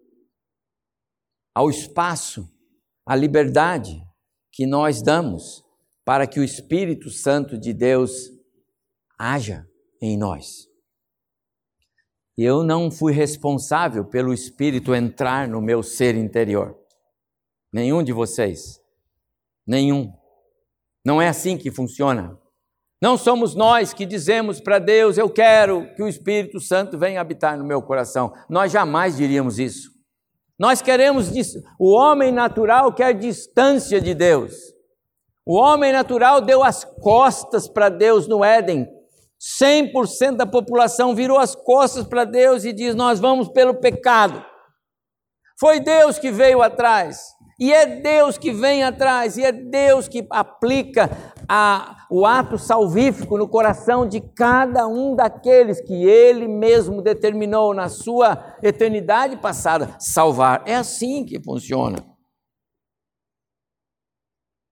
ao 1.53 1.69
espaço, 1.69 2.51
à 3.05 3.15
liberdade 3.15 4.03
que 4.51 4.65
nós 4.65 5.03
damos 5.03 5.63
para 6.03 6.25
que 6.25 6.39
o 6.39 6.43
Espírito 6.43 7.11
Santo 7.11 7.59
de 7.59 7.73
Deus 7.73 8.31
haja 9.19 9.67
em 10.01 10.17
nós. 10.17 10.70
Eu 12.37 12.63
não 12.63 12.89
fui 12.89 13.13
responsável 13.13 14.05
pelo 14.05 14.33
Espírito 14.33 14.95
entrar 14.95 15.47
no 15.47 15.61
meu 15.61 15.83
ser 15.83 16.15
interior. 16.15 16.77
Nenhum 17.71 18.03
de 18.03 18.13
vocês. 18.13 18.79
Nenhum. 19.65 20.13
Não 21.05 21.21
é 21.21 21.27
assim 21.27 21.57
que 21.57 21.71
funciona. 21.71 22.37
Não 23.01 23.17
somos 23.17 23.55
nós 23.55 23.93
que 23.93 24.05
dizemos 24.05 24.59
para 24.61 24.77
Deus: 24.77 25.17
Eu 25.17 25.29
quero 25.29 25.93
que 25.95 26.03
o 26.03 26.07
Espírito 26.07 26.59
Santo 26.59 26.97
venha 26.97 27.19
habitar 27.19 27.57
no 27.57 27.65
meu 27.65 27.81
coração. 27.81 28.33
Nós 28.49 28.71
jamais 28.71 29.17
diríamos 29.17 29.57
isso. 29.57 29.91
Nós 30.59 30.81
queremos. 30.81 31.31
O 31.79 31.91
homem 31.91 32.31
natural 32.31 32.93
quer 32.93 33.13
distância 33.13 33.99
de 33.99 34.13
Deus. 34.13 34.53
O 35.43 35.55
homem 35.55 35.91
natural 35.91 36.39
deu 36.39 36.63
as 36.63 36.85
costas 36.85 37.67
para 37.67 37.89
Deus 37.89 38.27
no 38.27 38.43
Éden. 38.43 38.87
100% 39.41 40.35
da 40.35 40.45
população 40.45 41.15
virou 41.15 41.39
as 41.39 41.55
costas 41.55 42.05
para 42.05 42.25
Deus 42.25 42.63
e 42.63 42.71
diz: 42.71 42.93
Nós 42.93 43.19
vamos 43.19 43.49
pelo 43.49 43.73
pecado. 43.73 44.45
Foi 45.59 45.79
Deus 45.79 46.19
que 46.19 46.31
veio 46.31 46.61
atrás. 46.61 47.19
E 47.59 47.71
é 47.71 47.85
Deus 47.85 48.39
que 48.39 48.51
vem 48.51 48.83
atrás, 48.83 49.37
e 49.37 49.43
é 49.43 49.51
Deus 49.51 50.07
que 50.07 50.25
aplica 50.31 51.11
a, 51.47 52.07
o 52.09 52.25
ato 52.25 52.57
salvífico 52.57 53.37
no 53.37 53.47
coração 53.47 54.07
de 54.07 54.19
cada 54.19 54.87
um 54.87 55.15
daqueles 55.15 55.79
que 55.79 55.93
Ele 55.93 56.47
mesmo 56.47 57.03
determinou 57.03 57.71
na 57.71 57.87
sua 57.87 58.55
eternidade 58.63 59.37
passada 59.37 59.95
salvar. 59.99 60.63
É 60.65 60.75
assim 60.75 61.23
que 61.23 61.39
funciona. 61.39 62.10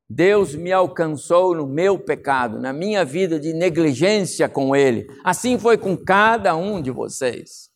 Deus 0.10 0.56
me 0.56 0.72
alcançou 0.72 1.54
no 1.54 1.68
meu 1.68 2.00
pecado, 2.00 2.60
na 2.60 2.74
minha 2.74 3.06
vida 3.06 3.40
de 3.40 3.54
negligência 3.54 4.50
com 4.50 4.76
Ele. 4.76 5.06
Assim 5.24 5.60
foi 5.60 5.78
com 5.78 5.96
cada 5.96 6.56
um 6.56 6.82
de 6.82 6.90
vocês. 6.90 7.70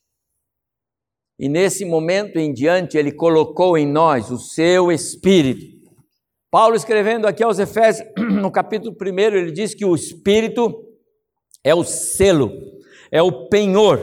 E 1.37 1.47
nesse 1.47 1.85
momento 1.85 2.39
em 2.39 2.51
diante, 2.51 2.97
Ele 2.97 3.11
colocou 3.11 3.77
em 3.77 3.85
nós 3.85 4.31
o 4.31 4.39
seu 4.39 4.91
Espírito. 4.91 5.73
Paulo, 6.49 6.75
escrevendo 6.75 7.27
aqui 7.27 7.43
aos 7.43 7.59
Efésios, 7.59 8.07
no 8.17 8.51
capítulo 8.51 8.95
1, 8.99 9.19
ele 9.19 9.51
diz 9.51 9.75
que 9.75 9.85
o 9.85 9.95
Espírito 9.95 10.87
é 11.63 11.73
o 11.73 11.83
selo, 11.83 12.51
é 13.11 13.21
o 13.21 13.47
penhor, 13.47 13.99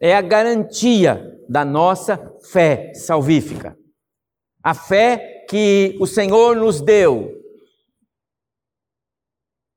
é 0.00 0.14
a 0.14 0.20
garantia 0.20 1.24
da 1.48 1.64
nossa 1.64 2.36
fé 2.50 2.92
salvífica. 2.94 3.76
A 4.62 4.74
fé 4.74 5.44
que 5.48 5.96
o 6.00 6.06
Senhor 6.06 6.56
nos 6.56 6.80
deu, 6.80 7.43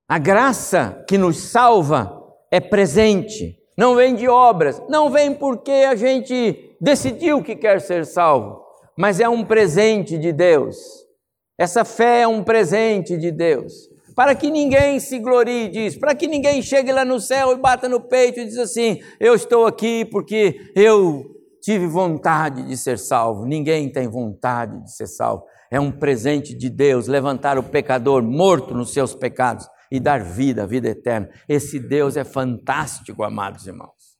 a 0.08 0.18
graça 0.18 1.04
que 1.08 1.18
nos 1.18 1.38
salva 1.38 2.18
é 2.50 2.62
presente, 2.62 3.58
não 3.78 3.94
vem 3.94 4.16
de 4.16 4.28
obras, 4.28 4.82
não 4.88 5.10
vem 5.10 5.34
porque 5.34 5.72
a 5.72 5.96
gente 5.96 6.78
decidiu 6.80 7.44
que 7.44 7.56
quer 7.56 7.82
ser 7.82 8.06
salvo, 8.06 8.62
mas 8.98 9.20
é 9.20 9.28
um 9.28 9.44
presente 9.44 10.18
de 10.18 10.32
Deus. 10.32 10.78
Essa 11.60 11.84
fé 11.84 12.22
é 12.22 12.28
um 12.28 12.42
presente 12.42 13.18
de 13.18 13.32
Deus. 13.32 13.74
Para 14.16 14.34
que 14.34 14.50
ninguém 14.50 15.00
se 15.00 15.20
glorie 15.20 15.68
disso, 15.68 16.00
para 16.00 16.16
que 16.16 16.26
ninguém 16.26 16.62
chegue 16.62 16.92
lá 16.92 17.04
no 17.04 17.20
céu 17.20 17.52
e 17.52 17.58
bata 17.58 17.90
no 17.90 18.00
peito 18.00 18.40
e 18.40 18.46
diz 18.46 18.58
assim: 18.58 19.00
Eu 19.20 19.36
estou 19.36 19.68
aqui 19.68 20.06
porque 20.06 20.72
eu 20.76 21.24
tive 21.62 21.86
vontade 21.86 22.64
de 22.64 22.76
ser 22.76 22.98
salvo. 22.98 23.46
Ninguém 23.46 23.92
tem 23.92 24.08
vontade 24.08 24.84
de 24.84 24.92
ser 24.92 25.06
salvo. 25.06 25.44
É 25.70 25.80
um 25.80 25.92
presente 25.92 26.56
de 26.56 26.68
Deus 26.68 27.08
levantar 27.08 27.60
o 27.60 27.64
pecador 27.64 28.24
morto 28.24 28.74
nos 28.74 28.92
seus 28.92 29.14
pecados 29.14 29.68
e 29.91 30.00
dar 30.00 30.24
vida, 30.24 30.67
vida 30.67 30.89
eterna. 30.89 31.29
Esse 31.48 31.79
Deus 31.79 32.17
é 32.17 32.24
fantástico, 32.24 33.24
amados 33.24 33.67
irmãos. 33.67 34.17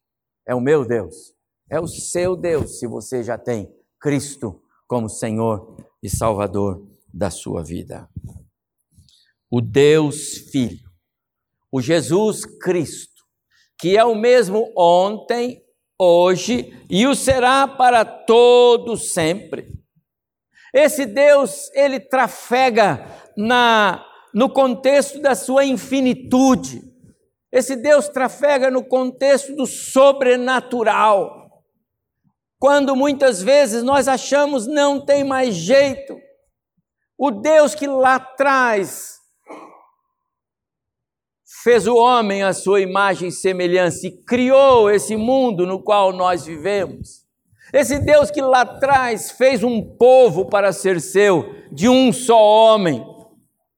É 0.48 0.56
o 0.56 0.62
meu 0.62 0.86
Deus, 0.86 1.34
é 1.70 1.80
o 1.80 1.88
seu 1.88 2.36
Deus, 2.36 2.80
se 2.80 2.88
você 2.88 3.24
já 3.24 3.38
tem 3.38 3.72
Cristo 4.00 4.62
como 4.88 5.10
Senhor 5.10 5.78
e 6.02 6.10
Salvador 6.10 6.88
da 7.14 7.30
sua 7.30 7.64
vida. 7.64 8.10
O 9.50 9.62
Deus 9.62 10.38
Filho, 10.52 10.90
o 11.72 11.82
Jesus 11.82 12.46
Cristo, 12.46 13.24
que 13.80 13.98
é 13.98 14.04
o 14.04 14.16
mesmo 14.16 14.72
ontem, 14.78 15.62
hoje 16.00 16.86
e 16.90 17.08
o 17.08 17.16
será 17.16 17.68
para 17.68 18.06
todo 18.06 18.96
sempre. 18.96 19.74
Esse 20.74 21.06
Deus, 21.06 21.72
ele 21.74 22.00
trafega 22.00 23.06
na 23.36 24.06
no 24.34 24.50
contexto 24.50 25.20
da 25.22 25.36
sua 25.36 25.66
infinitude. 25.66 26.82
Esse 27.52 27.76
Deus 27.76 28.08
trafega 28.10 28.70
no 28.70 28.84
contexto 28.84 29.56
do 29.56 29.66
sobrenatural. 29.66 31.48
Quando 32.60 32.96
muitas 32.96 33.42
vezes 33.42 33.84
nós 33.84 34.08
achamos 34.08 34.68
não 34.68 35.04
tem 35.04 35.24
mais 35.24 35.56
jeito, 35.56 36.18
o 37.18 37.32
Deus 37.32 37.74
que 37.74 37.88
lá 37.88 38.16
atrás 38.16 39.18
fez 41.64 41.88
o 41.88 41.96
homem 41.96 42.44
à 42.44 42.54
sua 42.54 42.82
imagem 42.82 43.30
e 43.30 43.32
semelhança 43.32 44.08
e 44.08 44.12
criou 44.24 44.90
esse 44.90 45.16
mundo 45.16 45.66
no 45.66 45.82
qual 45.82 46.12
nós 46.14 46.46
vivemos. 46.46 47.26
Esse 47.74 48.00
Deus 48.00 48.32
que 48.32 48.42
lá 48.42 48.62
atrás 48.62 49.32
fez 49.32 49.64
um 49.64 49.82
povo 49.82 50.46
para 50.46 50.72
ser 50.72 51.02
seu, 51.02 51.44
de 51.72 51.90
um 51.90 52.14
só 52.14 52.40
homem 52.40 53.04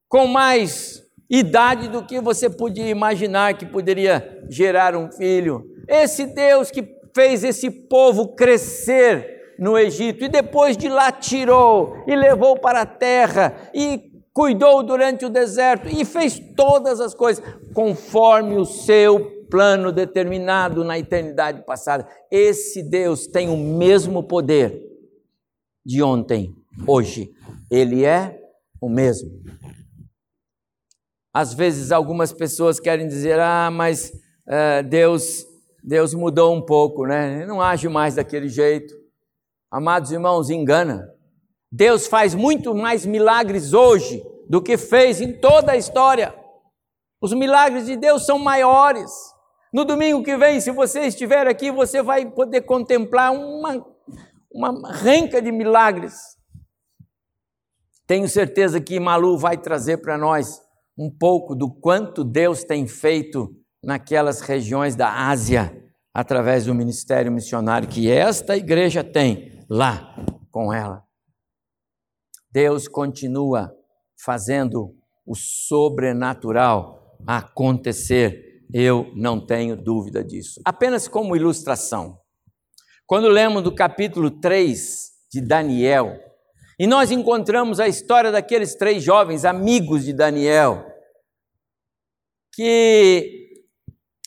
com 0.09 0.25
mais 0.25 1.03
idade 1.29 1.87
do 1.87 2.03
que 2.03 2.19
você 2.19 2.49
podia 2.49 2.89
imaginar 2.89 3.55
que 3.55 3.65
poderia 3.65 4.43
gerar 4.49 4.95
um 4.95 5.11
filho. 5.11 5.63
Esse 5.87 6.25
Deus 6.25 6.71
que 6.71 6.83
fez 7.15 7.43
esse 7.43 7.69
povo 7.69 8.35
crescer 8.35 9.55
no 9.59 9.77
Egito 9.77 10.23
e 10.23 10.29
depois 10.29 10.75
de 10.75 10.89
lá 10.89 11.11
tirou 11.11 12.03
e 12.07 12.15
levou 12.15 12.57
para 12.57 12.81
a 12.81 12.85
terra 12.85 13.69
e 13.73 14.09
cuidou 14.33 14.81
durante 14.81 15.25
o 15.25 15.29
deserto 15.29 15.87
e 15.87 16.03
fez 16.03 16.39
todas 16.55 16.99
as 16.99 17.13
coisas 17.13 17.43
conforme 17.73 18.55
o 18.55 18.65
seu 18.65 19.45
plano 19.49 19.91
determinado 19.91 20.83
na 20.83 20.97
eternidade 20.97 21.63
passada. 21.65 22.07
Esse 22.31 22.81
Deus 22.81 23.27
tem 23.27 23.49
o 23.49 23.57
mesmo 23.57 24.23
poder 24.23 24.81
de 25.85 26.01
ontem, 26.01 26.55
hoje. 26.87 27.31
Ele 27.69 28.05
é 28.05 28.39
o 28.81 28.89
mesmo. 28.89 29.29
Às 31.33 31.53
vezes 31.53 31.91
algumas 31.91 32.33
pessoas 32.33 32.79
querem 32.79 33.07
dizer, 33.07 33.39
ah, 33.39 33.69
mas 33.71 34.11
uh, 34.47 34.83
Deus, 34.87 35.45
Deus 35.83 36.13
mudou 36.13 36.55
um 36.55 36.61
pouco, 36.61 37.05
né? 37.05 37.45
Não 37.45 37.61
age 37.61 37.87
mais 37.87 38.15
daquele 38.15 38.49
jeito. 38.49 38.93
Amados 39.71 40.11
irmãos, 40.11 40.49
engana. 40.49 41.07
Deus 41.71 42.07
faz 42.07 42.33
muito 42.33 42.73
mais 42.73 43.05
milagres 43.05 43.73
hoje 43.73 44.23
do 44.49 44.61
que 44.61 44.75
fez 44.77 45.21
em 45.21 45.33
toda 45.33 45.73
a 45.73 45.77
história. 45.77 46.33
Os 47.21 47.33
milagres 47.33 47.85
de 47.85 47.95
Deus 47.95 48.25
são 48.25 48.39
maiores. 48.39 49.11
No 49.71 49.85
domingo 49.85 50.23
que 50.23 50.35
vem, 50.35 50.59
se 50.59 50.71
você 50.71 51.01
estiver 51.01 51.45
aqui, 51.45 51.71
você 51.71 52.01
vai 52.01 52.25
poder 52.25 52.61
contemplar 52.61 53.31
uma, 53.31 53.85
uma 54.51 54.91
renca 54.91 55.39
de 55.39 55.51
milagres. 55.51 56.15
Tenho 58.07 58.27
certeza 58.27 58.81
que 58.81 58.99
Malu 58.99 59.37
vai 59.37 59.55
trazer 59.55 59.97
para 59.97 60.17
nós 60.17 60.59
um 60.99 61.09
pouco 61.09 61.55
do 61.55 61.71
quanto 61.71 62.25
Deus 62.25 62.65
tem 62.65 62.85
feito 62.85 63.55
naquelas 63.81 64.41
regiões 64.41 64.97
da 64.97 65.29
Ásia 65.29 65.73
através 66.13 66.65
do 66.65 66.75
ministério 66.75 67.31
missionário 67.31 67.87
que 67.87 68.11
esta 68.11 68.57
igreja 68.57 69.01
tem 69.01 69.65
lá 69.69 70.13
com 70.51 70.73
ela. 70.73 71.01
Deus 72.51 72.85
continua 72.89 73.73
fazendo 74.21 74.93
o 75.25 75.33
sobrenatural 75.35 77.17
acontecer, 77.25 78.65
eu 78.73 79.09
não 79.15 79.45
tenho 79.45 79.81
dúvida 79.81 80.21
disso. 80.21 80.59
Apenas 80.65 81.07
como 81.07 81.35
ilustração. 81.35 82.19
Quando 83.05 83.29
lemos 83.29 83.63
do 83.63 83.73
capítulo 83.73 84.29
3 84.29 85.11
de 85.31 85.39
Daniel, 85.39 86.19
e 86.77 86.87
nós 86.87 87.11
encontramos 87.11 87.79
a 87.79 87.87
história 87.87 88.31
daqueles 88.31 88.73
três 88.75 89.03
jovens 89.03 89.45
amigos 89.45 90.05
de 90.05 90.13
Daniel, 90.13 90.88
que 92.59 93.63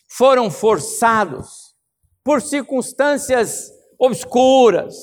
foram 0.09 0.51
forçados 0.51 1.77
por 2.25 2.41
circunstâncias 2.41 3.71
obscuras 3.99 4.97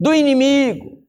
do 0.00 0.12
inimigo 0.12 1.00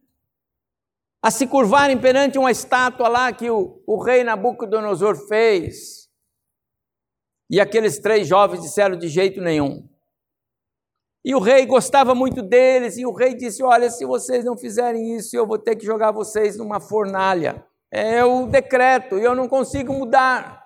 a 1.23 1.31
se 1.31 1.47
curvarem 1.47 1.97
perante 1.99 2.37
uma 2.37 2.51
estátua 2.51 3.07
lá 3.07 3.33
que 3.33 3.49
o, 3.49 3.81
o 3.87 4.03
rei 4.03 4.23
Nabucodonosor 4.23 5.15
fez. 5.27 6.07
E 7.49 7.59
aqueles 7.59 7.97
três 7.97 8.27
jovens 8.27 8.61
disseram 8.61 8.95
de 8.95 9.07
jeito 9.07 9.41
nenhum. 9.41 9.89
E 11.25 11.33
o 11.33 11.39
rei 11.39 11.65
gostava 11.65 12.13
muito 12.13 12.43
deles, 12.43 12.99
e 12.99 13.05
o 13.07 13.11
rei 13.11 13.33
disse: 13.33 13.63
Olha, 13.63 13.89
se 13.89 14.05
vocês 14.05 14.45
não 14.45 14.55
fizerem 14.55 15.15
isso, 15.15 15.35
eu 15.35 15.47
vou 15.47 15.57
ter 15.57 15.75
que 15.75 15.87
jogar 15.87 16.11
vocês 16.11 16.55
numa 16.55 16.79
fornalha. 16.79 17.65
É 17.89 18.23
o 18.23 18.45
decreto, 18.45 19.17
e 19.17 19.23
eu 19.23 19.33
não 19.33 19.49
consigo 19.49 19.91
mudar. 19.91 20.64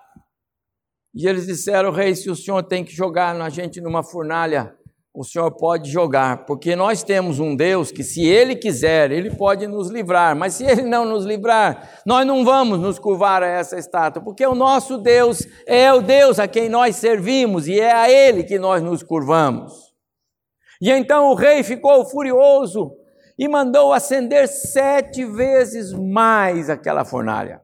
E 1.14 1.26
eles 1.28 1.46
disseram: 1.46 1.90
Rei, 1.90 2.14
se 2.14 2.30
o 2.30 2.36
senhor 2.36 2.62
tem 2.62 2.84
que 2.84 2.94
jogar 2.94 3.34
a 3.40 3.48
gente 3.48 3.80
numa 3.80 4.02
fornalha, 4.02 4.74
o 5.12 5.24
senhor 5.24 5.50
pode 5.50 5.90
jogar, 5.90 6.44
porque 6.46 6.76
nós 6.76 7.02
temos 7.02 7.40
um 7.40 7.56
Deus 7.56 7.90
que, 7.90 8.04
se 8.04 8.24
ele 8.24 8.54
quiser, 8.54 9.10
ele 9.10 9.30
pode 9.30 9.66
nos 9.66 9.90
livrar, 9.90 10.36
mas 10.36 10.54
se 10.54 10.64
ele 10.64 10.82
não 10.82 11.04
nos 11.04 11.24
livrar, 11.24 12.00
nós 12.06 12.24
não 12.24 12.44
vamos 12.44 12.78
nos 12.78 12.98
curvar 12.98 13.42
a 13.42 13.48
essa 13.48 13.76
estátua, 13.76 14.22
porque 14.22 14.46
o 14.46 14.54
nosso 14.54 14.98
Deus 14.98 15.44
é 15.66 15.92
o 15.92 16.00
Deus 16.00 16.38
a 16.38 16.46
quem 16.46 16.68
nós 16.68 16.94
servimos 16.96 17.66
e 17.66 17.80
é 17.80 17.92
a 17.92 18.08
ele 18.08 18.44
que 18.44 18.58
nós 18.58 18.82
nos 18.82 19.02
curvamos. 19.02 19.72
E 20.80 20.90
então 20.90 21.30
o 21.30 21.34
rei 21.34 21.64
ficou 21.64 22.04
furioso 22.08 22.92
e 23.36 23.48
mandou 23.48 23.92
acender 23.92 24.46
sete 24.46 25.24
vezes 25.24 25.92
mais 25.92 26.70
aquela 26.70 27.04
fornalha. 27.04 27.60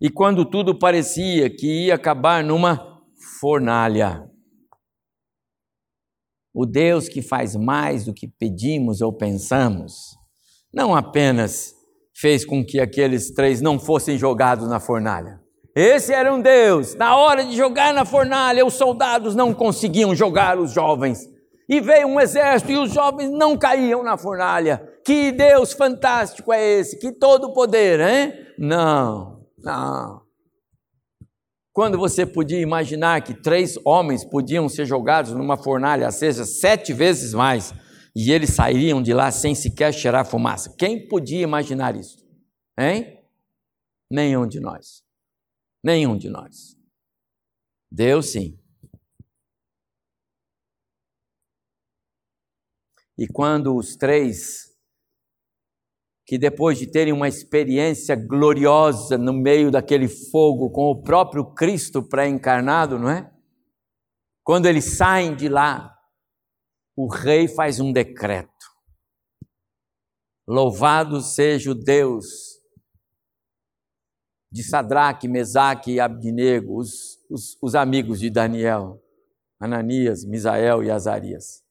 E 0.00 0.08
quando 0.08 0.44
tudo 0.44 0.78
parecia 0.78 1.50
que 1.50 1.86
ia 1.86 1.94
acabar 1.94 2.44
numa 2.44 3.00
fornalha, 3.40 4.24
o 6.54 6.64
Deus 6.64 7.08
que 7.08 7.20
faz 7.20 7.56
mais 7.56 8.04
do 8.04 8.14
que 8.14 8.28
pedimos 8.28 9.00
ou 9.00 9.12
pensamos, 9.12 10.16
não 10.72 10.94
apenas 10.94 11.74
fez 12.14 12.44
com 12.44 12.64
que 12.64 12.80
aqueles 12.80 13.32
três 13.32 13.60
não 13.60 13.78
fossem 13.78 14.16
jogados 14.16 14.68
na 14.68 14.80
fornalha. 14.80 15.40
Esse 15.74 16.12
era 16.12 16.32
um 16.32 16.40
Deus. 16.40 16.94
Na 16.94 17.16
hora 17.16 17.44
de 17.44 17.56
jogar 17.56 17.94
na 17.94 18.04
fornalha, 18.04 18.66
os 18.66 18.74
soldados 18.74 19.34
não 19.34 19.54
conseguiam 19.54 20.14
jogar 20.14 20.58
os 20.58 20.72
jovens 20.72 21.28
e 21.68 21.80
veio 21.80 22.08
um 22.08 22.20
exército 22.20 22.72
e 22.72 22.78
os 22.78 22.92
jovens 22.92 23.30
não 23.30 23.56
caíam 23.56 24.02
na 24.02 24.16
fornalha. 24.16 24.82
Que 25.04 25.30
Deus 25.30 25.72
fantástico 25.72 26.52
é 26.52 26.80
esse? 26.80 26.98
Que 26.98 27.12
todo 27.12 27.52
poder, 27.52 28.00
hein? 28.00 28.32
Não, 28.58 29.37
não. 29.62 30.26
Quando 31.72 31.96
você 31.96 32.26
podia 32.26 32.60
imaginar 32.60 33.22
que 33.22 33.32
três 33.32 33.76
homens 33.84 34.24
podiam 34.24 34.68
ser 34.68 34.84
jogados 34.84 35.32
numa 35.32 35.56
fornalha 35.56 36.08
acesa 36.08 36.44
sete 36.44 36.92
vezes 36.92 37.32
mais 37.32 37.72
e 38.16 38.32
eles 38.32 38.50
sairiam 38.50 39.00
de 39.00 39.14
lá 39.14 39.30
sem 39.30 39.54
sequer 39.54 39.94
cheirar 39.94 40.26
fumaça? 40.26 40.74
Quem 40.76 41.06
podia 41.06 41.40
imaginar 41.40 41.94
isso? 41.94 42.18
Hein? 42.76 43.22
Nenhum 44.10 44.46
de 44.48 44.58
nós. 44.58 45.04
Nenhum 45.84 46.18
de 46.18 46.28
nós. 46.28 46.76
Deus 47.90 48.32
sim. 48.32 48.58
E 53.16 53.26
quando 53.26 53.76
os 53.76 53.96
três, 53.96 54.67
que 56.28 56.36
depois 56.36 56.78
de 56.78 56.86
terem 56.86 57.10
uma 57.10 57.26
experiência 57.26 58.14
gloriosa 58.14 59.16
no 59.16 59.32
meio 59.32 59.70
daquele 59.70 60.06
fogo 60.06 60.68
com 60.68 60.90
o 60.90 61.00
próprio 61.00 61.54
Cristo 61.54 62.06
pré-encarnado, 62.06 62.98
não 62.98 63.08
é? 63.08 63.32
Quando 64.44 64.66
eles 64.66 64.98
saem 64.98 65.34
de 65.34 65.48
lá, 65.48 65.90
o 66.94 67.08
rei 67.08 67.48
faz 67.48 67.80
um 67.80 67.90
decreto. 67.90 68.52
Louvado 70.46 71.22
seja 71.22 71.70
o 71.70 71.74
Deus 71.74 72.26
de 74.52 74.62
Sadraque, 74.62 75.26
Mesaque 75.26 75.92
e 75.92 76.00
Abdinego, 76.00 76.78
os, 76.78 77.18
os, 77.30 77.56
os 77.62 77.74
amigos 77.74 78.20
de 78.20 78.28
Daniel, 78.28 79.02
Ananias, 79.58 80.26
Misael 80.26 80.84
e 80.84 80.90
Azarias. 80.90 81.62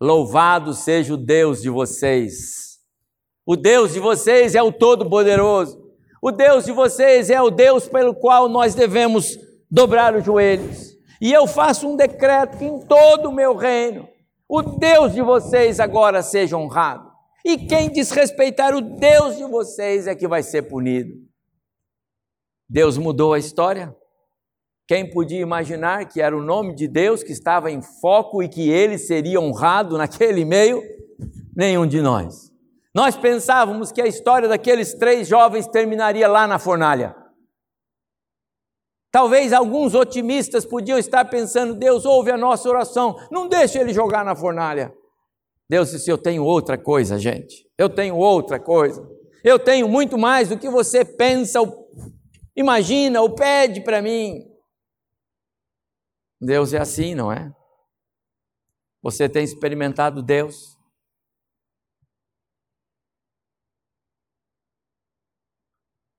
Louvado 0.00 0.74
seja 0.74 1.14
o 1.14 1.16
Deus 1.16 1.60
de 1.60 1.70
vocês. 1.70 2.73
O 3.46 3.56
Deus 3.56 3.92
de 3.92 4.00
vocês 4.00 4.54
é 4.54 4.62
o 4.62 4.72
Todo-Poderoso. 4.72 5.82
O 6.22 6.30
Deus 6.30 6.64
de 6.64 6.72
vocês 6.72 7.28
é 7.28 7.40
o 7.42 7.50
Deus 7.50 7.86
pelo 7.86 8.14
qual 8.14 8.48
nós 8.48 8.74
devemos 8.74 9.38
dobrar 9.70 10.16
os 10.16 10.24
joelhos. 10.24 10.94
E 11.20 11.30
eu 11.30 11.46
faço 11.46 11.86
um 11.86 11.96
decreto 11.96 12.56
que 12.56 12.64
em 12.64 12.80
todo 12.86 13.28
o 13.28 13.34
meu 13.34 13.54
reino, 13.54 14.08
o 14.48 14.62
Deus 14.62 15.12
de 15.12 15.20
vocês 15.20 15.78
agora 15.78 16.22
seja 16.22 16.56
honrado. 16.56 17.10
E 17.44 17.58
quem 17.58 17.90
desrespeitar 17.90 18.74
o 18.74 18.80
Deus 18.80 19.36
de 19.36 19.44
vocês 19.44 20.06
é 20.06 20.14
que 20.14 20.26
vai 20.26 20.42
ser 20.42 20.62
punido. 20.62 21.12
Deus 22.68 22.96
mudou 22.96 23.34
a 23.34 23.38
história? 23.38 23.94
Quem 24.86 25.10
podia 25.10 25.40
imaginar 25.40 26.08
que 26.08 26.22
era 26.22 26.36
o 26.36 26.42
nome 26.42 26.74
de 26.74 26.88
Deus 26.88 27.22
que 27.22 27.32
estava 27.32 27.70
em 27.70 27.82
foco 27.82 28.42
e 28.42 28.48
que 28.48 28.70
ele 28.70 28.96
seria 28.96 29.40
honrado 29.40 29.98
naquele 29.98 30.44
meio? 30.46 30.82
Nenhum 31.54 31.86
de 31.86 32.00
nós. 32.00 32.53
Nós 32.94 33.16
pensávamos 33.16 33.90
que 33.90 34.00
a 34.00 34.06
história 34.06 34.48
daqueles 34.48 34.94
três 34.94 35.26
jovens 35.26 35.66
terminaria 35.66 36.28
lá 36.28 36.46
na 36.46 36.58
fornalha. 36.58 37.16
Talvez 39.10 39.52
alguns 39.52 39.94
otimistas 39.94 40.64
podiam 40.64 40.98
estar 40.98 41.24
pensando: 41.24 41.74
Deus 41.74 42.04
ouve 42.04 42.30
a 42.30 42.36
nossa 42.36 42.68
oração, 42.68 43.16
não 43.30 43.48
deixe 43.48 43.78
ele 43.78 43.92
jogar 43.92 44.24
na 44.24 44.36
fornalha. 44.36 44.94
Deus 45.68 45.90
disse: 45.90 46.10
Eu 46.10 46.18
tenho 46.18 46.44
outra 46.44 46.78
coisa, 46.78 47.18
gente. 47.18 47.68
Eu 47.76 47.88
tenho 47.88 48.16
outra 48.16 48.60
coisa. 48.60 49.04
Eu 49.42 49.58
tenho 49.58 49.88
muito 49.88 50.16
mais 50.16 50.48
do 50.48 50.58
que 50.58 50.70
você 50.70 51.04
pensa, 51.04 51.60
imagina 52.56 53.20
ou 53.20 53.34
pede 53.34 53.82
para 53.82 54.00
mim. 54.00 54.38
Deus 56.40 56.72
é 56.72 56.78
assim, 56.78 57.14
não 57.14 57.30
é? 57.30 57.52
Você 59.02 59.28
tem 59.28 59.44
experimentado 59.44 60.22
Deus? 60.22 60.73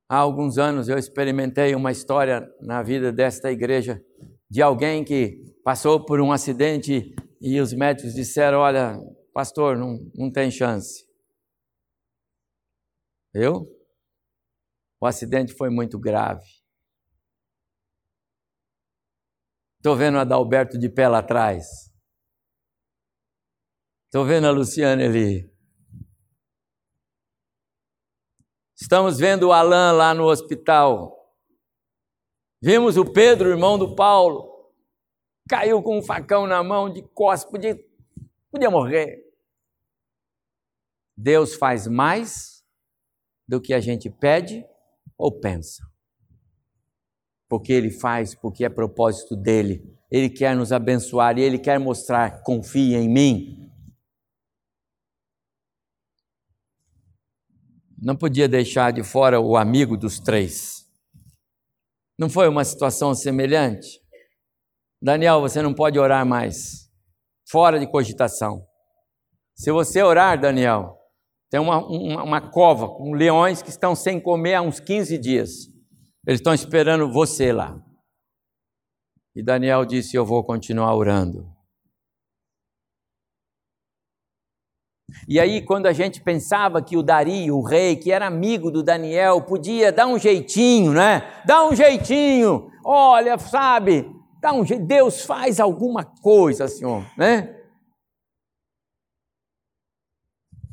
Há 0.08 0.18
alguns 0.18 0.58
anos 0.58 0.88
eu 0.88 0.98
experimentei 0.98 1.74
uma 1.74 1.92
história 1.92 2.48
na 2.62 2.84
vida 2.84 3.12
desta 3.12 3.52
igreja 3.52 4.04
de 4.50 4.62
alguém 4.62 5.04
que 5.04 5.44
passou 5.64 6.06
por 6.06 6.22
um 6.22 6.32
acidente 6.32 7.16
e 7.42 7.60
os 7.60 7.74
médicos 7.74 8.14
disseram: 8.14 8.60
Olha, 8.60 9.00
pastor, 9.34 9.76
não, 9.78 9.98
não 10.14 10.32
tem 10.32 10.52
chance. 10.52 11.06
Eu? 13.34 13.68
O 15.02 15.08
acidente 15.08 15.54
foi 15.54 15.70
muito 15.70 16.00
grave. 16.00 16.46
Estou 19.78 19.96
vendo 19.96 20.16
o 20.16 20.20
Adalberto 20.20 20.80
de 20.80 20.90
pé 20.90 21.08
lá 21.08 21.20
atrás. 21.20 21.66
Estou 24.06 24.26
vendo 24.26 24.48
a 24.48 24.52
Luciana 24.52 25.04
ali. 25.04 25.55
Estamos 28.76 29.18
vendo 29.18 29.48
o 29.48 29.54
Alain 29.54 29.96
lá 29.96 30.14
no 30.14 30.26
hospital. 30.26 31.34
Vimos 32.62 32.98
o 32.98 33.06
Pedro, 33.06 33.50
irmão 33.50 33.78
do 33.78 33.96
Paulo. 33.96 34.74
Caiu 35.50 35.82
com 35.82 36.00
um 36.00 36.02
facão 36.02 36.48
na 36.48 36.64
mão 36.64 36.92
de 36.92 37.02
costas, 37.02 37.50
podia, 37.50 37.80
podia 38.52 38.70
morrer. 38.70 39.24
Deus 41.16 41.56
faz 41.56 41.88
mais 41.88 42.64
do 43.48 43.62
que 43.62 43.74
a 43.74 43.80
gente 43.80 44.10
pede 44.10 44.66
ou 45.18 45.32
pensa 45.32 45.84
porque 47.48 47.72
Ele 47.72 47.90
faz, 47.90 48.36
porque 48.36 48.66
é 48.66 48.70
propósito 48.70 49.36
dele. 49.36 49.98
Ele 50.12 50.30
quer 50.30 50.56
nos 50.56 50.72
abençoar 50.72 51.38
e 51.38 51.42
Ele 51.42 51.58
quer 51.58 51.80
mostrar: 51.80 52.42
confia 52.42 52.98
em 52.98 53.10
mim. 53.10 53.65
Não 57.98 58.16
podia 58.16 58.48
deixar 58.48 58.92
de 58.92 59.04
fora 59.04 59.40
o 59.40 59.56
amigo 59.56 59.96
dos 59.98 60.20
três. 60.20 60.86
Não 62.18 62.30
foi 62.30 62.48
uma 62.48 62.64
situação 62.64 63.14
semelhante? 63.14 64.00
Daniel, 65.02 65.42
você 65.42 65.62
não 65.62 65.74
pode 65.74 66.00
orar 66.00 66.26
mais. 66.26 66.90
Fora 67.50 67.80
de 67.80 67.88
cogitação. 67.88 68.66
Se 69.56 69.72
você 69.72 70.02
orar, 70.02 70.40
Daniel, 70.40 70.98
tem 71.50 71.60
uma, 71.60 71.86
uma, 71.86 72.24
uma 72.24 72.42
cova 72.42 72.88
com 72.90 73.14
leões 73.14 73.62
que 73.62 73.70
estão 73.70 73.96
sem 73.96 74.20
comer 74.20 74.56
há 74.56 74.62
uns 74.62 74.80
15 74.80 75.18
dias. 75.18 75.52
Eles 76.28 76.40
estão 76.40 76.54
esperando 76.54 77.12
você 77.12 77.54
lá. 77.54 77.80
E 79.36 79.44
Daniel 79.44 79.86
disse: 79.86 80.16
Eu 80.16 80.26
vou 80.26 80.44
continuar 80.44 80.96
orando. 80.96 81.55
E 85.28 85.40
aí, 85.40 85.62
quando 85.62 85.88
a 85.88 85.94
gente 85.94 86.22
pensava 86.22 86.82
que 86.82 86.96
o 86.96 87.04
Dario, 87.04 87.58
o 87.58 87.62
rei, 87.62 87.96
que 87.96 88.12
era 88.12 88.28
amigo 88.28 88.70
do 88.70 88.84
Daniel, 88.84 89.42
podia 89.42 89.92
dar 89.92 90.08
um 90.08 90.20
jeitinho, 90.20 90.94
né? 90.94 91.24
Dá 91.46 91.66
um 91.68 91.76
jeitinho, 91.76 92.70
olha, 92.84 93.38
sabe? 93.38 94.10
Dá 94.40 94.54
um 94.54 94.64
jeito, 94.64 94.86
Deus 94.86 95.26
faz 95.26 95.60
alguma 95.60 96.04
coisa, 96.04 96.68
Senhor, 96.68 97.04
né? 97.18 97.56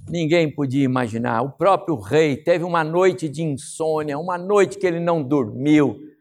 Ninguém 0.09 0.55
podia 0.55 0.85
imaginar. 0.85 1.41
O 1.41 1.53
próprio 1.53 1.97
rei 1.97 2.37
teve 2.37 2.65
uma 2.65 2.85
noite 2.85 3.31
de 3.31 3.43
insônia, 3.43 4.19
uma 4.19 4.37
noite 4.37 4.77
que 4.77 4.87
ele 4.87 5.01
não 5.01 5.23
dormiu 5.23 6.12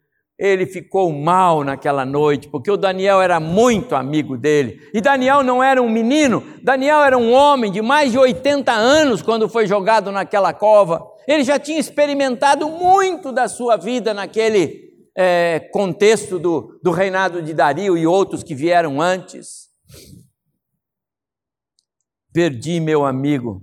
ele 0.41 0.65
ficou 0.65 1.13
mal 1.13 1.63
naquela 1.63 2.03
noite, 2.03 2.47
porque 2.47 2.71
o 2.71 2.75
Daniel 2.75 3.21
era 3.21 3.39
muito 3.39 3.95
amigo 3.95 4.35
dele. 4.35 4.81
E 4.91 4.99
Daniel 4.99 5.43
não 5.43 5.63
era 5.63 5.79
um 5.79 5.87
menino, 5.87 6.43
Daniel 6.63 7.03
era 7.03 7.15
um 7.15 7.31
homem 7.31 7.71
de 7.71 7.79
mais 7.79 8.11
de 8.11 8.17
80 8.17 8.71
anos 8.71 9.21
quando 9.21 9.47
foi 9.47 9.67
jogado 9.67 10.11
naquela 10.11 10.51
cova. 10.51 11.05
Ele 11.27 11.43
já 11.43 11.59
tinha 11.59 11.79
experimentado 11.79 12.67
muito 12.67 13.31
da 13.31 13.47
sua 13.47 13.77
vida 13.77 14.15
naquele 14.15 14.89
é, 15.15 15.59
contexto 15.71 16.39
do, 16.39 16.79
do 16.81 16.89
reinado 16.89 17.39
de 17.39 17.53
Dario 17.53 17.95
e 17.95 18.07
outros 18.07 18.41
que 18.41 18.55
vieram 18.55 18.99
antes. 18.99 19.69
Perdi 22.33 22.79
meu 22.79 23.05
amigo. 23.05 23.61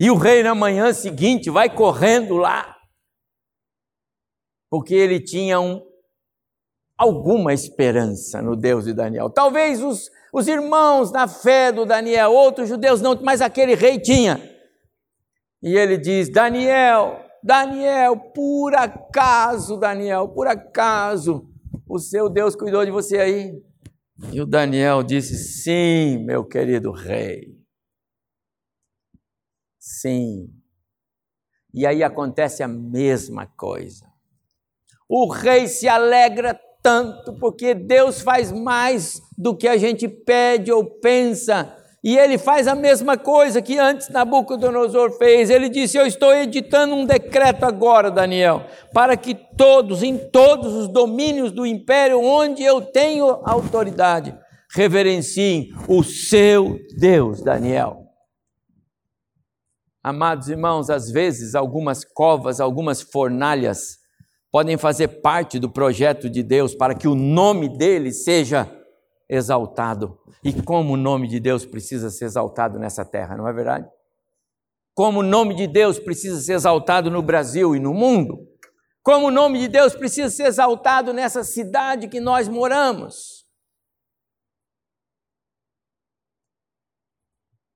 E 0.00 0.10
o 0.10 0.16
rei, 0.16 0.42
na 0.42 0.54
manhã 0.54 0.90
seguinte, 0.94 1.50
vai 1.50 1.68
correndo 1.68 2.38
lá 2.38 2.79
porque 4.70 4.94
ele 4.94 5.18
tinha 5.20 5.60
um, 5.60 5.84
alguma 6.96 7.52
esperança 7.52 8.40
no 8.40 8.54
Deus 8.54 8.84
de 8.84 8.92
Daniel. 8.92 9.28
Talvez 9.28 9.82
os, 9.82 10.08
os 10.32 10.46
irmãos 10.46 11.10
da 11.10 11.26
fé 11.26 11.72
do 11.72 11.84
Daniel, 11.84 12.32
outros 12.32 12.68
judeus 12.68 13.02
não, 13.02 13.20
mas 13.20 13.40
aquele 13.40 13.74
rei 13.74 13.98
tinha. 13.98 14.40
E 15.60 15.76
ele 15.76 15.98
diz: 15.98 16.30
Daniel, 16.30 17.20
Daniel, 17.42 18.16
por 18.16 18.74
acaso, 18.74 19.76
Daniel, 19.76 20.28
por 20.28 20.46
acaso, 20.46 21.50
o 21.88 21.98
seu 21.98 22.30
Deus 22.30 22.54
cuidou 22.54 22.84
de 22.84 22.90
você 22.90 23.18
aí? 23.18 23.62
E 24.32 24.40
o 24.40 24.46
Daniel 24.46 25.02
disse: 25.02 25.36
Sim, 25.36 26.18
meu 26.24 26.44
querido 26.44 26.92
rei. 26.92 27.58
Sim. 29.78 30.54
E 31.72 31.86
aí 31.86 32.02
acontece 32.02 32.62
a 32.62 32.68
mesma 32.68 33.46
coisa. 33.46 34.09
O 35.12 35.26
rei 35.26 35.66
se 35.66 35.88
alegra 35.88 36.56
tanto 36.80 37.32
porque 37.32 37.74
Deus 37.74 38.20
faz 38.20 38.52
mais 38.52 39.20
do 39.36 39.56
que 39.56 39.66
a 39.66 39.76
gente 39.76 40.06
pede 40.06 40.70
ou 40.70 40.84
pensa. 40.84 41.76
E 42.02 42.16
ele 42.16 42.38
faz 42.38 42.68
a 42.68 42.76
mesma 42.76 43.18
coisa 43.18 43.60
que 43.60 43.76
antes 43.76 44.08
Nabucodonosor 44.08 45.18
fez. 45.18 45.50
Ele 45.50 45.68
disse: 45.68 45.98
Eu 45.98 46.06
estou 46.06 46.32
editando 46.32 46.94
um 46.94 47.04
decreto 47.04 47.64
agora, 47.64 48.08
Daniel, 48.08 48.64
para 48.94 49.16
que 49.16 49.34
todos, 49.34 50.04
em 50.04 50.16
todos 50.16 50.72
os 50.74 50.86
domínios 50.86 51.50
do 51.50 51.66
império 51.66 52.22
onde 52.22 52.62
eu 52.62 52.80
tenho 52.80 53.26
autoridade, 53.44 54.32
reverenciem 54.72 55.70
o 55.88 56.04
seu 56.04 56.78
Deus, 56.96 57.42
Daniel. 57.42 58.06
Amados 60.02 60.48
irmãos, 60.48 60.88
às 60.88 61.10
vezes 61.10 61.56
algumas 61.56 62.04
covas, 62.04 62.60
algumas 62.60 63.02
fornalhas, 63.02 63.99
podem 64.50 64.76
fazer 64.76 65.08
parte 65.20 65.58
do 65.58 65.70
projeto 65.70 66.28
de 66.28 66.42
Deus 66.42 66.74
para 66.74 66.94
que 66.94 67.06
o 67.06 67.14
nome 67.14 67.68
dele 67.68 68.12
seja 68.12 68.70
exaltado. 69.28 70.18
E 70.42 70.52
como 70.62 70.94
o 70.94 70.96
nome 70.96 71.28
de 71.28 71.38
Deus 71.38 71.64
precisa 71.64 72.10
ser 72.10 72.24
exaltado 72.24 72.78
nessa 72.78 73.04
terra, 73.04 73.36
não 73.36 73.46
é 73.46 73.52
verdade? 73.52 73.88
Como 74.94 75.20
o 75.20 75.22
nome 75.22 75.54
de 75.54 75.66
Deus 75.66 75.98
precisa 75.98 76.40
ser 76.40 76.54
exaltado 76.54 77.10
no 77.10 77.22
Brasil 77.22 77.76
e 77.76 77.80
no 77.80 77.94
mundo. 77.94 78.46
Como 79.02 79.28
o 79.28 79.30
nome 79.30 79.60
de 79.60 79.68
Deus 79.68 79.94
precisa 79.94 80.28
ser 80.28 80.46
exaltado 80.46 81.12
nessa 81.12 81.44
cidade 81.44 82.08
que 82.08 82.20
nós 82.20 82.48
moramos. 82.48 83.46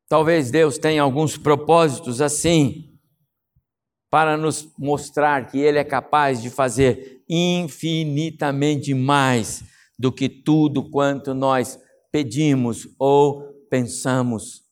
Talvez 0.08 0.50
Deus 0.50 0.76
tenha 0.76 1.02
alguns 1.02 1.38
propósitos 1.38 2.20
assim 2.20 2.93
para 4.14 4.36
nos 4.36 4.72
mostrar 4.78 5.50
que 5.50 5.58
Ele 5.58 5.76
é 5.76 5.82
capaz 5.82 6.40
de 6.40 6.48
fazer 6.48 7.24
infinitamente 7.28 8.94
mais 8.94 9.64
do 9.98 10.12
que 10.12 10.28
tudo 10.28 10.88
quanto 10.88 11.34
nós 11.34 11.82
pedimos 12.12 12.86
ou 12.96 13.42
pensamos. 13.68 14.62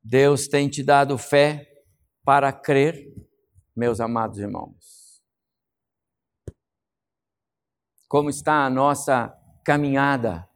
Deus 0.00 0.46
tem 0.46 0.68
te 0.68 0.84
dado 0.84 1.18
fé 1.18 1.68
para 2.24 2.52
crer, 2.52 3.12
meus 3.74 3.98
amados 3.98 4.38
irmãos. 4.38 5.20
Como 8.06 8.30
está 8.30 8.64
a 8.64 8.70
nossa 8.70 9.36
caminhada? 9.64 10.48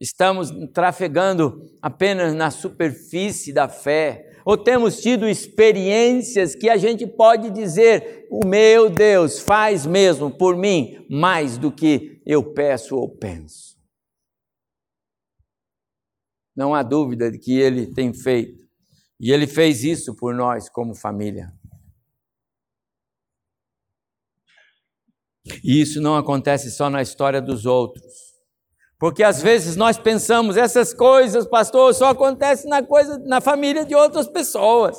Estamos 0.00 0.50
trafegando 0.72 1.76
apenas 1.82 2.32
na 2.32 2.50
superfície 2.50 3.52
da 3.52 3.68
fé, 3.68 4.31
ou 4.44 4.56
temos 4.56 5.00
tido 5.00 5.28
experiências 5.28 6.54
que 6.54 6.68
a 6.68 6.76
gente 6.76 7.06
pode 7.06 7.50
dizer: 7.50 8.26
o 8.30 8.46
meu 8.46 8.90
Deus 8.90 9.38
faz 9.38 9.86
mesmo 9.86 10.30
por 10.30 10.56
mim 10.56 11.06
mais 11.10 11.58
do 11.58 11.70
que 11.70 12.20
eu 12.26 12.52
peço 12.52 12.96
ou 12.96 13.08
penso. 13.08 13.76
Não 16.54 16.74
há 16.74 16.82
dúvida 16.82 17.30
de 17.30 17.38
que 17.38 17.58
ele 17.58 17.86
tem 17.86 18.12
feito, 18.12 18.68
e 19.18 19.32
ele 19.32 19.46
fez 19.46 19.84
isso 19.84 20.14
por 20.14 20.34
nós 20.34 20.68
como 20.68 20.94
família. 20.94 21.52
E 25.64 25.80
isso 25.80 26.00
não 26.00 26.16
acontece 26.16 26.70
só 26.70 26.88
na 26.88 27.02
história 27.02 27.40
dos 27.40 27.66
outros. 27.66 28.31
Porque 29.02 29.24
às 29.24 29.42
vezes 29.42 29.74
nós 29.74 29.98
pensamos 29.98 30.56
essas 30.56 30.94
coisas, 30.94 31.44
pastor, 31.44 31.92
só 31.92 32.10
acontece 32.10 32.68
na 32.68 32.84
coisa 32.84 33.18
na 33.26 33.40
família 33.40 33.84
de 33.84 33.96
outras 33.96 34.28
pessoas. 34.28 34.96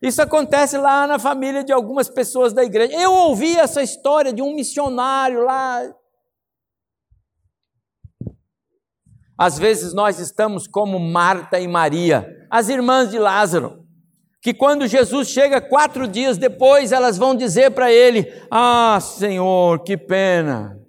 Isso 0.00 0.22
acontece 0.22 0.78
lá 0.78 1.04
na 1.04 1.18
família 1.18 1.64
de 1.64 1.72
algumas 1.72 2.08
pessoas 2.08 2.52
da 2.52 2.62
igreja. 2.62 2.94
Eu 2.94 3.12
ouvi 3.12 3.56
essa 3.56 3.82
história 3.82 4.32
de 4.32 4.40
um 4.40 4.54
missionário 4.54 5.42
lá. 5.42 5.82
Às 9.36 9.58
vezes 9.58 9.92
nós 9.92 10.20
estamos 10.20 10.68
como 10.68 11.00
Marta 11.00 11.58
e 11.58 11.66
Maria, 11.66 12.46
as 12.48 12.68
irmãs 12.68 13.10
de 13.10 13.18
Lázaro, 13.18 13.84
que 14.40 14.54
quando 14.54 14.86
Jesus 14.86 15.26
chega 15.26 15.60
quatro 15.60 16.06
dias 16.06 16.38
depois, 16.38 16.92
elas 16.92 17.18
vão 17.18 17.34
dizer 17.34 17.72
para 17.72 17.90
ele: 17.90 18.32
Ah, 18.48 19.00
Senhor, 19.00 19.82
que 19.82 19.96
pena, 19.96 20.79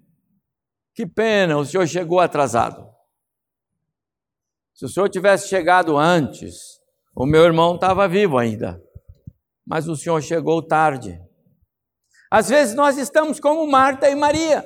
que 1.02 1.08
pena, 1.08 1.58
o 1.58 1.66
senhor 1.66 1.88
chegou 1.88 2.20
atrasado. 2.20 2.88
Se 4.76 4.86
o 4.86 4.90
senhor 4.90 5.10
tivesse 5.10 5.48
chegado 5.48 5.98
antes, 5.98 6.80
o 7.16 7.26
meu 7.26 7.44
irmão 7.44 7.74
estava 7.74 8.08
vivo 8.08 8.38
ainda, 8.38 8.80
mas 9.66 9.88
o 9.88 9.96
senhor 9.96 10.22
chegou 10.22 10.62
tarde. 10.62 11.20
Às 12.30 12.50
vezes 12.50 12.76
nós 12.76 13.00
estamos 13.00 13.40
como 13.40 13.66
Marta 13.66 14.10
e 14.10 14.16
Maria. 14.16 14.64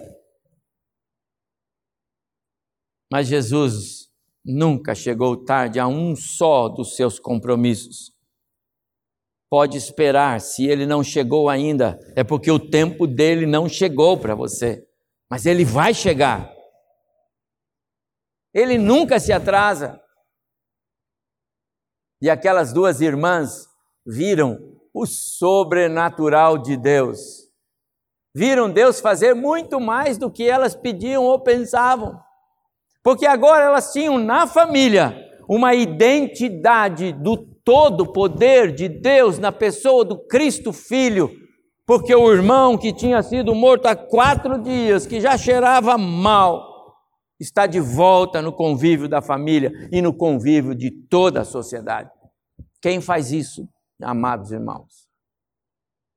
Mas 3.10 3.28
Jesus 3.28 4.10
nunca 4.44 4.94
chegou 4.94 5.46
tarde 5.46 5.80
a 5.80 5.88
um 5.88 6.18
só 6.18 6.68
dos 6.68 6.98
seus 6.98 7.18
compromissos. 7.18 8.14
Pode 9.50 9.78
esperar, 9.78 10.42
se 10.42 10.66
ele 10.66 10.86
não 10.86 11.02
chegou 11.02 11.48
ainda, 11.48 11.98
é 12.14 12.26
porque 12.26 12.52
o 12.52 12.60
tempo 12.60 13.08
dele 13.08 13.46
não 13.46 13.70
chegou 13.70 14.18
para 14.18 14.36
você 14.36 14.86
mas 15.30 15.46
ele 15.46 15.66
vai 15.66 15.94
chegar. 15.94 16.54
Ele 18.54 18.78
nunca 18.78 19.20
se 19.20 19.34
atrasa. 19.34 20.02
E 22.22 22.30
aquelas 22.30 22.72
duas 22.72 23.02
irmãs 23.02 23.68
viram 24.06 24.58
o 24.94 25.06
sobrenatural 25.06 26.58
de 26.58 26.78
Deus. 26.78 27.46
Viram 28.34 28.72
Deus 28.72 29.00
fazer 29.00 29.34
muito 29.34 29.80
mais 29.80 30.18
do 30.18 30.32
que 30.32 30.48
elas 30.48 30.76
pediam 30.76 31.24
ou 31.24 31.40
pensavam. 31.40 32.20
Porque 33.04 33.26
agora 33.26 33.66
elas 33.66 33.92
tinham 33.92 34.18
na 34.18 34.48
família 34.48 35.14
uma 35.48 35.76
identidade 35.76 37.12
do 37.12 37.38
todo 37.38 38.12
poder 38.12 38.74
de 38.74 38.88
Deus 38.88 39.38
na 39.38 39.52
pessoa 39.52 40.06
do 40.06 40.18
Cristo 40.28 40.72
Filho 40.72 41.30
porque 41.86 42.16
o 42.16 42.34
irmão 42.34 42.78
que 42.78 42.92
tinha 42.92 43.22
sido 43.22 43.54
morto 43.54 43.86
há 43.86 43.96
quatro 43.96 44.62
dias, 44.62 45.06
que 45.06 45.22
já 45.22 45.38
cheirava 45.38 45.98
mal, 45.98 46.98
está 47.40 47.68
de 47.68 47.80
volta 47.80 48.42
no 48.42 48.52
convívio 48.52 49.08
da 49.08 49.22
família 49.22 49.72
e 49.92 50.02
no 50.02 50.16
convívio 50.16 50.74
de 50.74 50.90
toda 50.90 51.42
a 51.42 51.46
sociedade. 51.46 52.10
Quem 52.82 53.00
faz 53.00 53.32
isso, 53.32 53.70
amados 54.02 54.52
irmãos? 54.52 55.08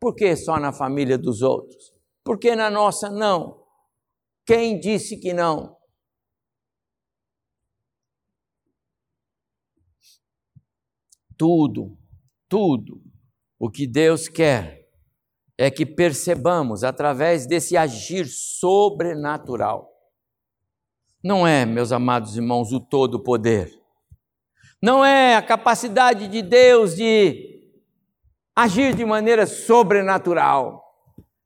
Por 0.00 0.14
que 0.14 0.35
só 0.37 0.59
na 0.59 0.72
família 0.72 1.18
dos 1.18 1.42
outros? 1.42 1.92
Por 2.24 2.38
que 2.38 2.57
na 2.57 2.70
nossa 2.70 3.11
não? 3.11 3.62
Quem 4.46 4.81
disse 4.81 5.18
que 5.18 5.35
não? 5.35 5.76
Tudo, 11.37 11.96
tudo 12.48 13.02
o 13.59 13.70
que 13.70 13.87
Deus 13.87 14.28
quer 14.28 14.77
é 15.59 15.71
que 15.73 15.85
percebamos 15.85 16.85
através 16.85 17.44
desse 17.44 17.77
agir 17.77 18.27
sobrenatural. 18.27 19.92
Não 21.23 21.44
é, 21.44 21.66
meus 21.66 21.90
amados 21.90 22.37
irmãos, 22.37 22.73
o 22.73 22.79
todo 22.79 23.18
poder. 23.18 23.77
Não 24.81 25.05
é 25.05 25.35
a 25.35 25.42
capacidade 25.42 26.29
de 26.29 26.40
Deus 26.42 26.94
de 26.94 27.59
agir 28.55 28.94
de 28.94 29.05
maneira 29.05 29.44
sobrenatural. 29.44 30.85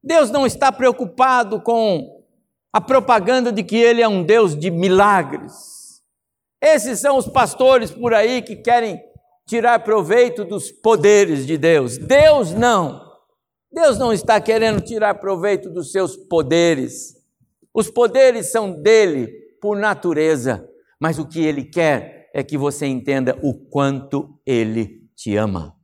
Deus 0.05 0.31
não 0.31 0.47
está 0.47 0.71
preocupado 0.71 1.63
com 1.63 2.23
a 2.71 2.81
propaganda 2.83 3.51
de 3.51 3.63
que 3.63 3.77
Ele 3.77 4.03
é 4.03 4.09
um 4.09 4.23
Deus 4.23 4.55
de 4.55 4.71
milagres. 4.71 6.03
Esses 6.61 7.01
são 7.01 7.17
os 7.17 7.27
pastores 7.27 7.91
por 7.91 8.13
aí 8.13 8.43
que 8.43 8.57
querem 8.57 9.03
tirar 9.47 9.79
proveito 9.81 10.45
dos 10.45 10.71
poderes 10.71 11.47
de 11.47 11.57
Deus. 11.57 11.97
Deus 11.97 12.53
não. 12.53 13.12
Deus 13.73 13.99
não 13.99 14.13
está 14.13 14.41
querendo 14.41 14.83
tirar 14.83 15.15
proveito 15.15 15.71
dos 15.71 15.91
seus 15.91 16.17
poderes. 16.17 17.17
Os 17.73 17.91
poderes 17.91 18.53
são 18.53 18.71
dele 18.83 19.29
por 19.61 19.79
natureza, 19.79 20.69
mas 21.01 21.19
o 21.19 21.27
que 21.27 21.41
ele 21.41 21.65
quer 21.65 22.31
é 22.35 22.43
que 22.43 22.59
você 22.59 22.87
entenda 22.87 23.39
o 23.43 23.55
quanto 23.55 24.39
ele 24.45 25.09
te 25.17 25.37
ama. 25.37 25.75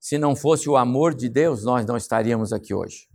Se 0.00 0.18
não 0.18 0.34
fosse 0.34 0.68
o 0.68 0.76
amor 0.76 1.14
de 1.14 1.28
Deus, 1.28 1.62
nós 1.62 1.86
não 1.86 1.96
estaríamos 1.96 2.52
aqui 2.52 2.74
hoje. 2.74 3.08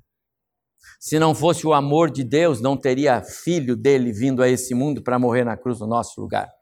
Se 0.99 1.19
não 1.19 1.35
fosse 1.35 1.67
o 1.67 1.73
amor 1.73 2.09
de 2.09 2.23
Deus, 2.23 2.61
não 2.61 2.77
teria 2.77 3.21
filho 3.21 3.75
dele 3.75 4.13
vindo 4.13 4.41
a 4.41 4.47
esse 4.47 4.73
mundo 4.73 5.03
para 5.03 5.19
morrer 5.19 5.43
na 5.43 5.57
cruz 5.57 5.81
no 5.81 5.87
nosso 5.87 6.21
lugar. 6.21 6.54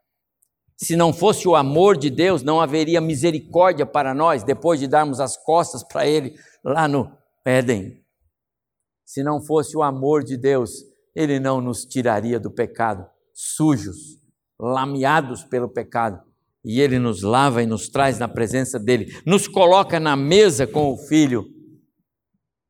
Se 0.76 0.96
não 0.96 1.12
fosse 1.12 1.46
o 1.46 1.54
amor 1.54 1.96
de 1.96 2.10
Deus, 2.10 2.42
não 2.42 2.60
haveria 2.60 3.00
misericórdia 3.00 3.86
para 3.86 4.12
nós 4.12 4.42
depois 4.42 4.80
de 4.80 4.88
darmos 4.88 5.20
as 5.20 5.36
costas 5.36 5.82
para 5.84 6.06
ele 6.06 6.34
lá 6.64 6.88
no 6.88 7.10
Éden. 7.44 8.04
Se 9.04 9.22
não 9.22 9.40
fosse 9.40 9.76
o 9.76 9.82
amor 9.82 10.24
de 10.24 10.36
Deus, 10.36 10.84
ele 11.14 11.38
não 11.38 11.60
nos 11.60 11.84
tiraria 11.84 12.40
do 12.40 12.50
pecado, 12.50 13.06
sujos, 13.32 14.18
lameados 14.58 15.44
pelo 15.44 15.68
pecado. 15.68 16.20
E 16.64 16.80
ele 16.80 16.98
nos 16.98 17.22
lava 17.22 17.62
e 17.62 17.66
nos 17.66 17.88
traz 17.88 18.18
na 18.18 18.26
presença 18.26 18.78
dele, 18.78 19.12
nos 19.26 19.46
coloca 19.46 20.00
na 20.00 20.16
mesa 20.16 20.66
com 20.66 20.90
o 20.92 20.96
filho 20.96 21.44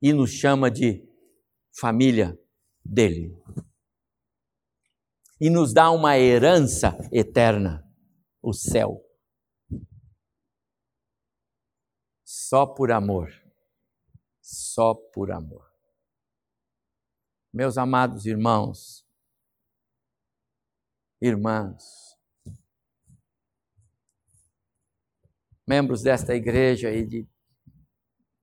e 0.03 0.13
nos 0.13 0.31
chama 0.31 0.71
de 0.71 1.03
família 1.79 2.37
dele. 2.85 3.33
E 5.41 5.49
nos 5.49 5.73
dá 5.73 5.91
uma 5.91 6.19
herança 6.19 6.97
eterna, 7.13 7.84
o 8.45 8.53
céu. 8.53 9.03
Só 12.23 12.67
por 12.67 12.93
amor. 12.93 13.33
Só 14.41 14.95
por 14.95 15.33
amor. 15.33 15.73
Meus 17.51 17.79
amados 17.79 18.27
irmãos, 18.27 19.07
irmãs, 21.21 22.19
membros 25.67 26.03
desta 26.03 26.35
igreja 26.35 26.91
e 26.91 27.07
de, 27.07 27.29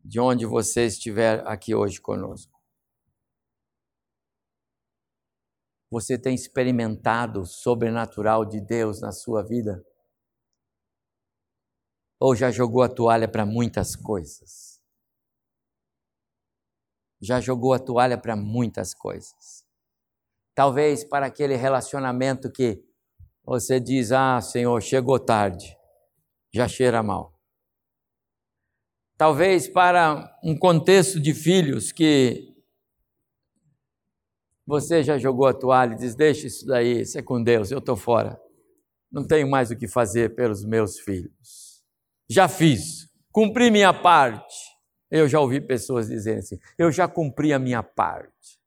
de 0.04 0.20
onde 0.20 0.46
você 0.46 0.86
estiver 0.86 1.46
aqui 1.46 1.76
hoje 1.76 2.00
conosco. 2.00 2.60
Você 5.92 6.18
tem 6.18 6.34
experimentado 6.34 7.42
o 7.42 7.46
sobrenatural 7.46 8.46
de 8.46 8.62
Deus 8.62 9.02
na 9.02 9.12
sua 9.12 9.44
vida? 9.44 9.86
Ou 12.22 12.36
já 12.36 12.52
jogou 12.52 12.84
a 12.84 12.88
toalha 12.88 13.28
para 13.28 13.48
muitas 13.48 13.96
coisas? 13.96 14.80
Já 17.20 17.42
jogou 17.42 17.74
a 17.74 17.80
toalha 17.80 18.16
para 18.16 18.36
muitas 18.36 18.94
coisas. 18.94 19.66
Talvez 20.54 21.04
para 21.04 21.26
aquele 21.26 21.56
relacionamento 21.56 22.52
que 22.52 22.80
você 23.44 23.80
diz: 23.80 24.12
Ah, 24.12 24.40
Senhor, 24.40 24.80
chegou 24.84 25.20
tarde, 25.20 25.76
já 26.54 26.68
cheira 26.68 27.02
mal. 27.02 27.34
Talvez 29.18 29.68
para 29.68 30.38
um 30.44 30.56
contexto 30.56 31.20
de 31.20 31.34
filhos 31.34 31.92
que 31.92 32.56
você 34.64 35.02
já 35.02 35.18
jogou 35.18 35.48
a 35.48 35.56
toalha 35.56 35.94
e 35.96 35.98
diz: 35.98 36.14
Deixa 36.14 36.46
isso 36.46 36.68
daí, 36.68 37.02
isso 37.02 37.18
é 37.18 37.24
com 37.24 37.42
Deus, 37.42 37.72
eu 37.72 37.80
estou 37.80 37.98
fora. 37.98 38.40
Não 39.12 39.26
tenho 39.26 39.50
mais 39.50 39.72
o 39.72 39.76
que 39.76 39.88
fazer 39.88 40.36
pelos 40.36 40.64
meus 40.64 41.00
filhos. 41.00 41.71
Já 42.34 42.48
fiz, 42.48 43.10
cumpri 43.30 43.70
minha 43.70 43.94
parte. 43.94 44.56
Eu 45.12 45.28
já 45.28 45.41
ouvi 45.41 45.60
pessoas 45.60 46.08
dizerem 46.08 46.39
assim: 46.39 46.58
Eu 46.78 46.89
já 46.89 47.06
cumpri 47.06 47.52
a 47.52 47.60
minha 47.60 47.84
parte. 47.84 48.58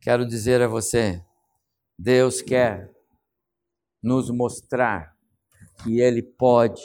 Quero 0.00 0.26
dizer 0.26 0.60
a 0.60 0.66
você: 0.66 1.24
Deus 1.96 2.42
quer 2.42 2.90
nos 4.02 4.28
mostrar 4.28 5.16
que 5.84 6.00
Ele 6.00 6.20
pode 6.20 6.82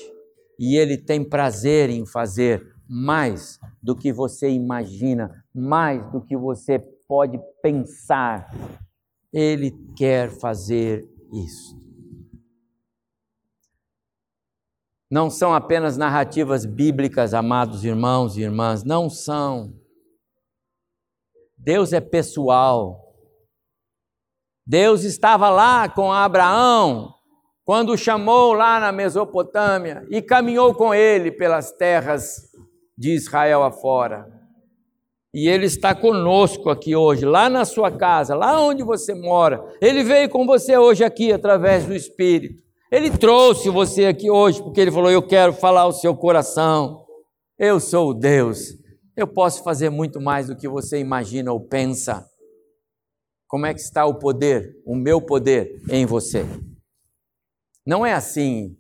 e 0.60 0.76
Ele 0.76 0.96
tem 0.96 1.28
prazer 1.28 1.90
em 1.90 2.06
fazer 2.06 2.72
mais 2.88 3.60
do 3.82 3.96
que 3.96 4.14
você 4.14 4.48
imagina, 4.48 5.44
mais 5.52 6.06
do 6.12 6.22
que 6.22 6.38
você 6.38 6.78
pode 7.08 7.40
pensar. 7.64 8.48
Ele 9.34 9.72
quer 9.98 10.30
fazer 10.30 11.10
isso. 11.34 11.81
Não 15.12 15.30
são 15.30 15.54
apenas 15.54 15.98
narrativas 15.98 16.66
bíblicas, 16.66 17.34
amados 17.34 17.84
irmãos 17.84 18.38
e 18.38 18.42
irmãs, 18.42 18.86
não 18.86 19.10
são. 19.10 19.74
Deus 21.58 21.92
é 21.92 22.00
pessoal. 22.00 23.14
Deus 24.66 25.04
estava 25.04 25.50
lá 25.50 25.90
com 25.90 26.14
Abraão 26.14 27.14
quando 27.66 27.92
o 27.92 27.98
chamou 27.98 28.54
lá 28.54 28.80
na 28.80 28.94
Mesopotâmia 28.94 30.08
e 30.10 30.22
caminhou 30.22 30.74
com 30.74 30.94
ele 30.94 31.30
pelas 31.30 31.74
terras 31.74 32.50
de 32.98 33.14
Israel 33.14 33.64
afora. 33.64 34.26
E 35.34 35.48
Ele 35.48 35.66
está 35.66 35.96
conosco 35.96 36.70
aqui 36.70 36.96
hoje, 36.96 37.26
lá 37.26 37.50
na 37.50 37.66
sua 37.66 37.92
casa, 37.92 38.36
lá 38.36 38.62
onde 38.62 38.84
você 38.84 39.14
mora. 39.14 39.64
Ele 39.82 40.04
veio 40.04 40.30
com 40.30 40.46
você 40.46 40.78
hoje 40.78 41.04
aqui 41.04 41.32
através 41.32 41.86
do 41.86 41.94
Espírito. 41.94 42.62
Ele 42.92 43.10
trouxe 43.10 43.70
você 43.70 44.06
aqui 44.06 44.30
hoje 44.30 44.62
porque 44.62 44.82
Ele 44.82 44.92
falou: 44.92 45.10
Eu 45.10 45.26
quero 45.26 45.54
falar 45.54 45.82
ao 45.82 45.94
seu 45.94 46.16
coração. 46.16 47.06
Eu 47.58 47.80
sou 47.80 48.10
o 48.10 48.14
Deus. 48.14 48.74
Eu 49.16 49.28
posso 49.28 49.64
fazer 49.64 49.90
muito 49.90 50.20
mais 50.20 50.48
do 50.48 50.58
que 50.58 50.68
você 50.68 51.00
imagina 51.00 51.54
ou 51.54 51.60
pensa. 51.60 52.28
Como 53.48 53.66
é 53.66 53.74
que 53.74 53.80
está 53.80 54.06
o 54.06 54.18
poder, 54.18 54.76
o 54.86 54.96
meu 54.96 55.22
poder 55.22 55.82
em 55.90 56.06
você? 56.06 56.46
Não 57.86 58.06
é 58.06 58.14
assim. 58.14 58.76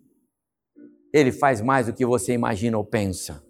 Ele 1.13 1.32
faz 1.32 1.62
mais 1.62 1.88
do 1.88 1.93
que 1.93 2.06
você 2.06 2.34
imagina 2.34 2.78
ou 2.78 2.86
pensa. 2.86 3.43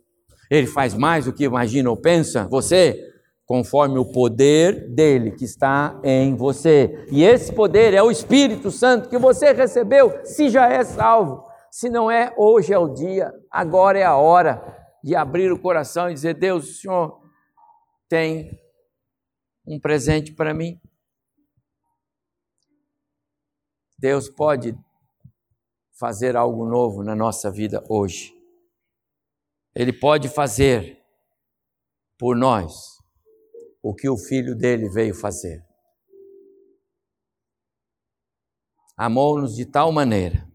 Ele 0.49 0.67
faz 0.67 0.93
mais 0.93 1.25
do 1.25 1.33
que 1.33 1.43
imagina 1.43 1.89
ou 1.89 1.95
pensa, 1.95 2.47
você, 2.49 3.10
conforme 3.51 3.99
o 3.99 4.05
poder 4.05 4.89
dele 4.93 5.31
que 5.31 5.43
está 5.43 5.99
em 6.05 6.37
você. 6.37 7.05
E 7.11 7.21
esse 7.21 7.53
poder 7.53 7.93
é 7.93 8.01
o 8.01 8.09
Espírito 8.09 8.71
Santo 8.71 9.09
que 9.09 9.17
você 9.17 9.51
recebeu, 9.51 10.25
se 10.25 10.49
já 10.49 10.69
é 10.69 10.85
salvo. 10.85 11.45
Se 11.69 11.89
não 11.89 12.09
é, 12.09 12.33
hoje 12.37 12.71
é 12.71 12.79
o 12.79 12.87
dia, 12.87 13.29
agora 13.51 13.99
é 13.99 14.05
a 14.05 14.15
hora 14.15 14.63
de 15.03 15.17
abrir 15.17 15.51
o 15.51 15.59
coração 15.59 16.09
e 16.09 16.13
dizer: 16.13 16.35
Deus, 16.35 16.69
o 16.69 16.73
Senhor 16.75 17.21
tem 18.07 18.57
um 19.67 19.77
presente 19.81 20.33
para 20.33 20.53
mim. 20.53 20.79
Deus 23.99 24.29
pode 24.29 24.73
fazer 25.99 26.37
algo 26.37 26.65
novo 26.65 27.03
na 27.03 27.17
nossa 27.17 27.51
vida 27.51 27.83
hoje. 27.89 28.33
Ele 29.75 29.91
pode 29.91 30.29
fazer 30.29 31.03
por 32.17 32.33
nós 32.33 32.90
o 33.81 33.93
que 33.93 34.07
o 34.07 34.17
filho 34.17 34.55
dele 34.55 34.89
veio 34.89 35.15
fazer. 35.15 35.65
Amou-nos 38.95 39.55
de 39.55 39.65
tal 39.65 39.91
maneira, 39.91 40.47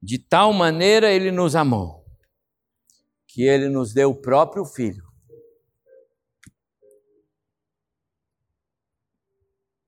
de 0.00 0.18
tal 0.18 0.52
maneira 0.52 1.10
ele 1.10 1.32
nos 1.32 1.56
amou, 1.56 2.04
que 3.26 3.42
ele 3.42 3.68
nos 3.68 3.92
deu 3.92 4.10
o 4.10 4.20
próprio 4.20 4.64
filho. 4.64 5.02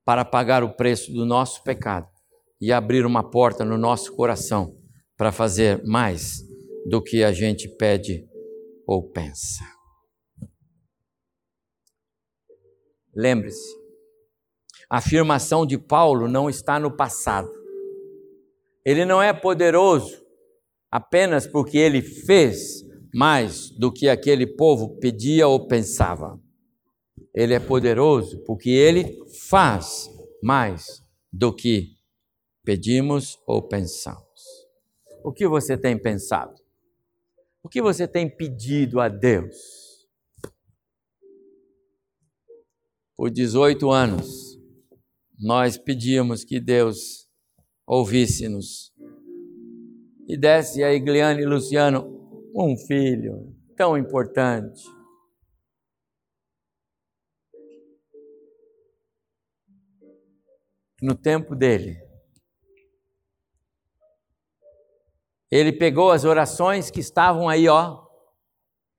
Para 0.04 0.24
pagar 0.24 0.64
o 0.64 0.74
preço 0.74 1.12
do 1.12 1.24
nosso 1.24 1.62
pecado 1.62 2.08
e 2.60 2.72
abrir 2.72 3.04
uma 3.04 3.28
porta 3.28 3.64
no 3.64 3.76
nosso 3.76 4.14
coração 4.14 4.76
para 5.16 5.32
fazer 5.32 5.84
mais 5.84 6.38
do 6.88 7.02
que 7.02 7.22
a 7.22 7.32
gente 7.32 7.68
pede 7.68 8.28
ou 8.86 9.10
pensa. 9.10 9.75
Lembre-se, 13.16 13.74
A 14.90 14.98
afirmação 14.98 15.66
de 15.66 15.78
Paulo 15.78 16.28
não 16.28 16.50
está 16.50 16.78
no 16.78 16.94
passado. 16.94 17.50
Ele 18.84 19.04
não 19.04 19.20
é 19.22 19.32
poderoso 19.32 20.24
apenas 20.90 21.46
porque 21.46 21.78
ele 21.78 22.02
fez 22.02 22.84
mais 23.12 23.70
do 23.70 23.90
que 23.90 24.08
aquele 24.08 24.46
povo 24.46 24.98
pedia 25.00 25.48
ou 25.48 25.66
pensava. 25.66 26.38
Ele 27.34 27.54
é 27.54 27.58
poderoso 27.58 28.38
porque 28.44 28.70
ele 28.70 29.18
faz 29.48 30.08
mais 30.42 31.02
do 31.32 31.52
que 31.52 31.96
pedimos 32.62 33.38
ou 33.46 33.62
pensamos. 33.62 34.66
O 35.24 35.32
que 35.32 35.48
você 35.48 35.76
tem 35.76 35.98
pensado? 35.98 36.54
O 37.62 37.68
que 37.68 37.82
você 37.82 38.06
tem 38.06 38.28
pedido 38.28 39.00
a 39.00 39.08
Deus? 39.08 39.56
Por 43.16 43.30
18 43.30 43.90
anos, 43.90 44.58
nós 45.38 45.78
pedimos 45.78 46.44
que 46.44 46.60
Deus 46.60 47.26
ouvisse-nos 47.86 48.92
e 50.28 50.36
desse 50.36 50.82
a 50.82 50.92
Igliane 50.92 51.42
e 51.42 51.46
Luciano 51.46 52.50
um 52.54 52.76
filho 52.76 53.56
tão 53.76 53.96
importante. 53.96 54.82
No 61.00 61.14
tempo 61.14 61.54
dele, 61.54 61.96
Ele 65.50 65.72
pegou 65.72 66.10
as 66.10 66.24
orações 66.24 66.90
que 66.90 67.00
estavam 67.00 67.48
aí, 67.48 67.68
ó. 67.68 68.04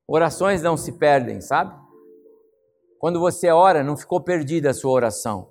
Orações 0.07 0.61
não 0.61 0.77
se 0.77 0.97
perdem, 0.97 1.41
sabe? 1.41 1.86
Quando 2.99 3.19
você 3.19 3.49
ora, 3.49 3.83
não 3.83 3.95
ficou 3.95 4.21
perdida 4.21 4.71
a 4.71 4.73
sua 4.73 4.91
oração. 4.91 5.49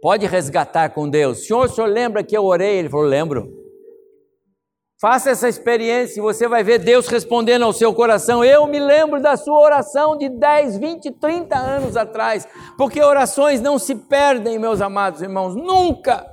Pode 0.00 0.26
resgatar 0.26 0.90
com 0.90 1.08
Deus. 1.08 1.46
Senhor, 1.46 1.66
o 1.66 1.68
senhor 1.68 1.88
lembra 1.88 2.22
que 2.22 2.36
eu 2.36 2.44
orei? 2.44 2.78
Ele 2.78 2.88
falou: 2.88 3.06
lembro. 3.06 3.58
Faça 5.00 5.30
essa 5.30 5.48
experiência 5.48 6.18
e 6.18 6.22
você 6.22 6.48
vai 6.48 6.64
ver 6.64 6.80
Deus 6.80 7.06
respondendo 7.06 7.64
ao 7.64 7.72
seu 7.72 7.94
coração. 7.94 8.44
Eu 8.44 8.66
me 8.66 8.80
lembro 8.80 9.22
da 9.22 9.36
sua 9.36 9.60
oração 9.60 10.18
de 10.18 10.28
10, 10.28 10.76
20, 10.76 11.12
30 11.12 11.56
anos 11.56 11.96
atrás, 11.96 12.48
porque 12.76 13.00
orações 13.00 13.60
não 13.60 13.78
se 13.78 13.94
perdem, 13.94 14.58
meus 14.58 14.80
amados 14.80 15.22
irmãos, 15.22 15.54
nunca. 15.54 16.26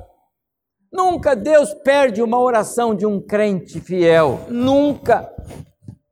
Nunca 0.91 1.36
Deus 1.36 1.75
perde 1.75 2.23
uma 2.23 2.39
oração 2.39 2.95
de 2.95 3.06
um 3.06 3.21
crente 3.21 3.80
fiel. 3.80 4.39
Nunca. 4.49 5.32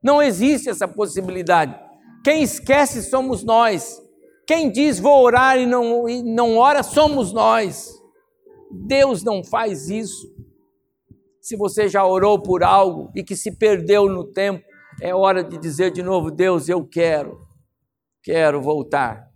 Não 0.00 0.22
existe 0.22 0.68
essa 0.68 0.86
possibilidade. 0.86 1.83
Quem 2.24 2.42
esquece 2.42 3.02
somos 3.02 3.44
nós. 3.44 4.02
Quem 4.46 4.72
diz 4.72 4.98
vou 4.98 5.22
orar 5.22 5.58
e 5.58 5.66
não, 5.66 6.08
e 6.08 6.22
não 6.22 6.56
ora 6.56 6.82
somos 6.82 7.34
nós. 7.34 7.92
Deus 8.70 9.22
não 9.22 9.44
faz 9.44 9.90
isso. 9.90 10.34
Se 11.38 11.54
você 11.54 11.86
já 11.86 12.04
orou 12.06 12.40
por 12.40 12.64
algo 12.64 13.12
e 13.14 13.22
que 13.22 13.36
se 13.36 13.54
perdeu 13.54 14.08
no 14.08 14.24
tempo, 14.24 14.64
é 15.02 15.14
hora 15.14 15.44
de 15.44 15.58
dizer 15.58 15.90
de 15.90 16.02
novo: 16.02 16.30
Deus, 16.30 16.66
eu 16.66 16.86
quero, 16.86 17.46
quero 18.22 18.62
voltar 18.62 19.30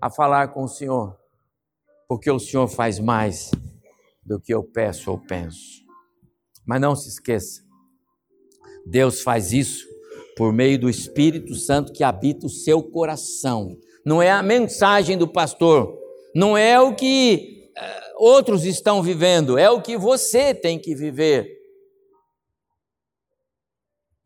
a 0.00 0.10
falar 0.10 0.48
com 0.48 0.64
o 0.64 0.68
Senhor, 0.68 1.16
porque 2.08 2.30
o 2.30 2.40
Senhor 2.40 2.66
faz 2.66 2.98
mais 2.98 3.52
do 4.24 4.40
que 4.40 4.52
eu 4.52 4.64
peço 4.64 5.10
ou 5.12 5.18
penso. 5.18 5.84
Mas 6.66 6.80
não 6.80 6.96
se 6.96 7.08
esqueça, 7.08 7.62
Deus 8.84 9.22
faz 9.22 9.52
isso 9.52 9.93
por 10.36 10.52
meio 10.52 10.78
do 10.78 10.90
Espírito 10.90 11.54
Santo 11.54 11.92
que 11.92 12.02
habita 12.02 12.46
o 12.46 12.50
seu 12.50 12.82
coração. 12.82 13.76
Não 14.04 14.20
é 14.20 14.30
a 14.30 14.42
mensagem 14.42 15.16
do 15.16 15.28
pastor, 15.28 15.98
não 16.34 16.56
é 16.56 16.80
o 16.80 16.94
que 16.94 17.70
uh, 17.76 18.24
outros 18.24 18.64
estão 18.64 19.02
vivendo, 19.02 19.56
é 19.56 19.70
o 19.70 19.80
que 19.80 19.96
você 19.96 20.54
tem 20.54 20.78
que 20.78 20.94
viver. 20.94 21.48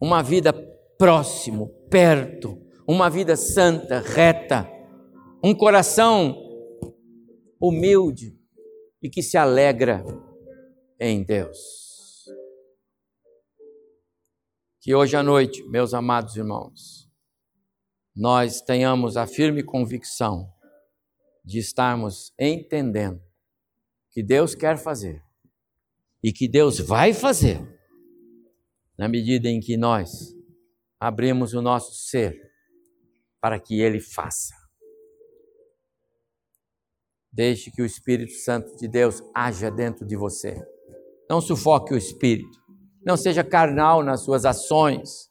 Uma 0.01 0.23
vida 0.23 0.53
próximo, 0.99 1.68
perto, 1.90 2.61
uma 2.87 3.11
vida 3.11 3.37
santa, 3.37 4.01
reta, 4.01 4.68
um 5.42 5.55
coração 5.55 6.37
humilde, 7.61 8.38
e 9.03 9.09
que 9.09 9.23
se 9.23 9.37
alegra 9.37 10.05
em 11.01 11.23
Deus. 11.23 11.88
Que 14.80 14.94
hoje 14.94 15.16
à 15.16 15.22
noite, 15.22 15.62
meus 15.68 15.92
amados 15.92 16.36
irmãos, 16.36 17.10
nós 18.14 18.60
tenhamos 18.60 19.16
a 19.16 19.26
firme 19.26 19.62
convicção 19.62 20.52
de 21.44 21.58
estarmos 21.58 22.32
entendendo 22.38 23.20
que 24.10 24.22
Deus 24.22 24.54
quer 24.54 24.78
fazer 24.78 25.22
e 26.22 26.32
que 26.32 26.48
Deus 26.48 26.78
vai 26.78 27.12
fazer, 27.12 27.58
na 28.96 29.08
medida 29.08 29.48
em 29.48 29.60
que 29.60 29.76
nós 29.76 30.34
abrimos 30.98 31.54
o 31.54 31.62
nosso 31.62 31.94
ser 31.94 32.36
para 33.40 33.58
que 33.58 33.80
Ele 33.80 34.00
faça. 34.00 34.54
Deixe 37.32 37.70
que 37.70 37.82
o 37.82 37.86
Espírito 37.86 38.32
Santo 38.32 38.76
de 38.76 38.88
Deus 38.88 39.22
haja 39.34 39.70
dentro 39.70 40.06
de 40.06 40.16
você. 40.16 40.60
Não 41.30 41.40
sufoque 41.40 41.94
o 41.94 41.96
Espírito. 41.96 42.58
Não 43.09 43.16
seja 43.16 43.42
carnal 43.42 44.03
nas 44.03 44.21
suas 44.21 44.44
ações. 44.44 45.31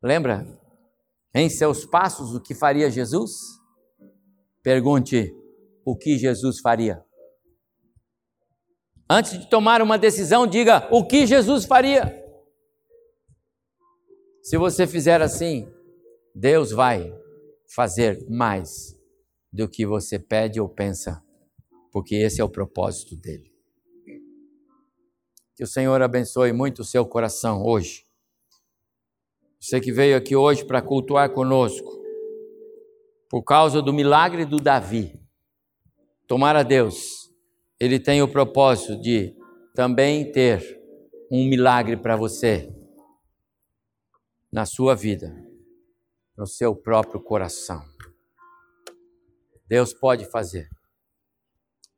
Lembra? 0.00 0.46
Em 1.34 1.50
seus 1.50 1.84
passos, 1.84 2.32
o 2.32 2.40
que 2.40 2.54
faria 2.54 2.88
Jesus? 2.88 3.32
Pergunte 4.62 5.34
o 5.84 5.96
que 5.96 6.16
Jesus 6.16 6.60
faria. 6.60 7.04
Antes 9.10 9.36
de 9.36 9.50
tomar 9.50 9.82
uma 9.82 9.98
decisão, 9.98 10.46
diga 10.46 10.88
o 10.92 11.04
que 11.04 11.26
Jesus 11.26 11.64
faria. 11.64 12.16
Se 14.40 14.56
você 14.56 14.86
fizer 14.86 15.20
assim, 15.20 15.68
Deus 16.32 16.70
vai 16.70 17.12
fazer 17.74 18.24
mais 18.30 18.96
do 19.52 19.68
que 19.68 19.84
você 19.84 20.16
pede 20.16 20.60
ou 20.60 20.68
pensa, 20.68 21.20
porque 21.90 22.14
esse 22.14 22.40
é 22.40 22.44
o 22.44 22.48
propósito 22.48 23.16
dele. 23.16 23.49
Que 25.60 25.64
o 25.64 25.66
Senhor 25.66 26.00
abençoe 26.00 26.54
muito 26.54 26.78
o 26.78 26.84
seu 26.86 27.04
coração 27.04 27.62
hoje. 27.62 28.06
Você 29.60 29.78
que 29.78 29.92
veio 29.92 30.16
aqui 30.16 30.34
hoje 30.34 30.64
para 30.64 30.80
cultuar 30.80 31.28
conosco, 31.34 32.02
por 33.28 33.42
causa 33.42 33.82
do 33.82 33.92
milagre 33.92 34.46
do 34.46 34.56
Davi. 34.56 35.20
Tomara 36.26 36.62
Deus, 36.62 37.30
ele 37.78 38.00
tem 38.00 38.22
o 38.22 38.26
propósito 38.26 38.98
de 39.02 39.36
também 39.74 40.32
ter 40.32 40.80
um 41.30 41.46
milagre 41.46 41.94
para 41.94 42.16
você 42.16 42.74
na 44.50 44.64
sua 44.64 44.94
vida 44.94 45.46
no 46.38 46.46
seu 46.46 46.74
próprio 46.74 47.20
coração. 47.20 47.84
Deus 49.68 49.92
pode 49.92 50.24
fazer. 50.24 50.70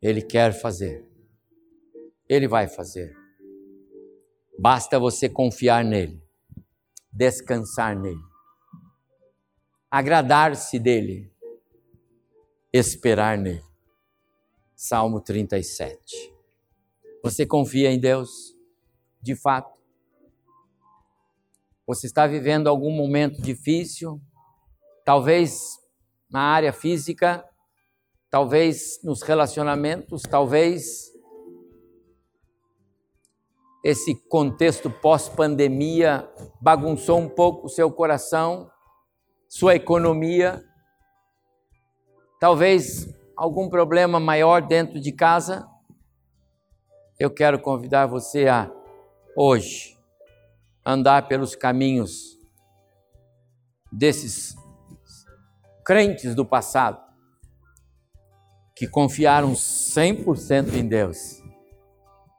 Ele 0.01 0.20
quer 0.20 0.53
fazer. 0.53 1.09
Ele 2.29 2.48
vai 2.48 2.66
fazer. 2.66 3.22
Basta 4.62 4.96
você 4.98 5.29
confiar 5.29 5.85
nele, 5.85 6.22
descansar 7.12 7.98
nele, 7.98 8.22
agradar-se 9.90 10.79
dele, 10.79 11.33
esperar 12.72 13.37
nele. 13.37 13.64
Salmo 14.77 15.20
37. 15.20 16.33
Você 17.25 17.44
confia 17.44 17.90
em 17.90 17.98
Deus? 17.98 18.57
De 19.20 19.35
fato? 19.35 19.77
Você 21.87 22.07
está 22.07 22.27
vivendo 22.29 22.68
algum 22.68 22.92
momento 22.92 23.42
difícil? 23.42 24.22
talvez 25.04 25.79
na 26.31 26.40
área 26.40 26.73
física, 26.73 27.44
talvez 28.31 29.00
nos 29.02 29.23
relacionamentos, 29.23 30.23
talvez 30.23 31.12
esse 33.83 34.15
contexto 34.29 34.89
pós-pandemia 34.89 36.29
bagunçou 36.61 37.19
um 37.19 37.29
pouco 37.29 37.67
o 37.67 37.71
seu 37.71 37.91
coração, 37.91 38.71
sua 39.49 39.75
economia, 39.75 40.65
talvez 42.39 43.13
algum 43.37 43.69
problema 43.69 44.21
maior 44.21 44.63
dentro 44.63 45.01
de 45.01 45.11
casa. 45.11 45.69
Eu 47.19 47.31
quero 47.31 47.59
convidar 47.59 48.07
você 48.07 48.47
a, 48.47 48.71
hoje, 49.37 49.99
andar 50.87 51.27
pelos 51.27 51.57
caminhos 51.57 52.39
desses 53.91 54.55
crentes 55.85 56.35
do 56.37 56.47
passado 56.47 57.03
que 58.77 58.87
confiaram 58.87 59.53
100% 59.53 60.75
em 60.75 60.87
Deus 60.87 61.42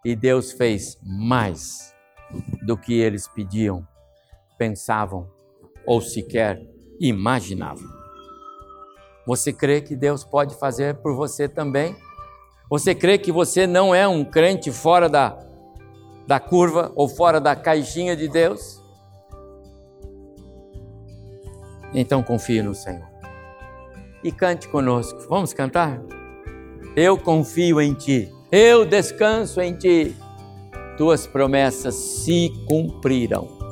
e 0.03 0.15
Deus 0.15 0.51
fez 0.51 0.97
mais 1.01 1.93
do 2.61 2.77
que 2.77 2.93
eles 2.93 3.27
pediam, 3.27 3.87
pensavam 4.57 5.29
ou 5.85 6.01
sequer 6.01 6.61
imaginavam. 6.99 7.87
Você 9.25 9.53
crê 9.53 9.81
que 9.81 9.95
Deus 9.95 10.23
pode 10.23 10.55
fazer 10.55 10.95
por 10.95 11.15
você 11.15 11.47
também? 11.47 11.95
Você 12.69 12.93
crê 12.93 13.17
que 13.17 13.31
você 13.31 13.65
não 13.65 13.93
é 13.93 14.07
um 14.07 14.25
crente 14.25 14.71
fora 14.71 15.07
da, 15.07 15.37
da 16.27 16.39
curva 16.39 16.91
ou 16.95 17.07
fora 17.07 17.39
da 17.39 17.55
caixinha 17.55 18.15
de 18.15 18.27
Deus? 18.27 18.81
Então 21.93 22.23
confie 22.23 22.61
no 22.61 22.73
Senhor. 22.73 23.07
E 24.23 24.31
cante 24.31 24.67
conosco. 24.67 25.19
Vamos 25.29 25.53
cantar? 25.53 26.01
Eu 26.95 27.17
confio 27.17 27.79
em 27.79 27.93
Ti, 27.93 28.31
eu 28.55 28.85
descanso 28.85 29.59
em 29.59 29.73
Ti, 29.73 30.15
Tuas 30.95 31.25
promessas 31.25 31.95
se 31.95 32.53
cumprirão. 32.67 33.62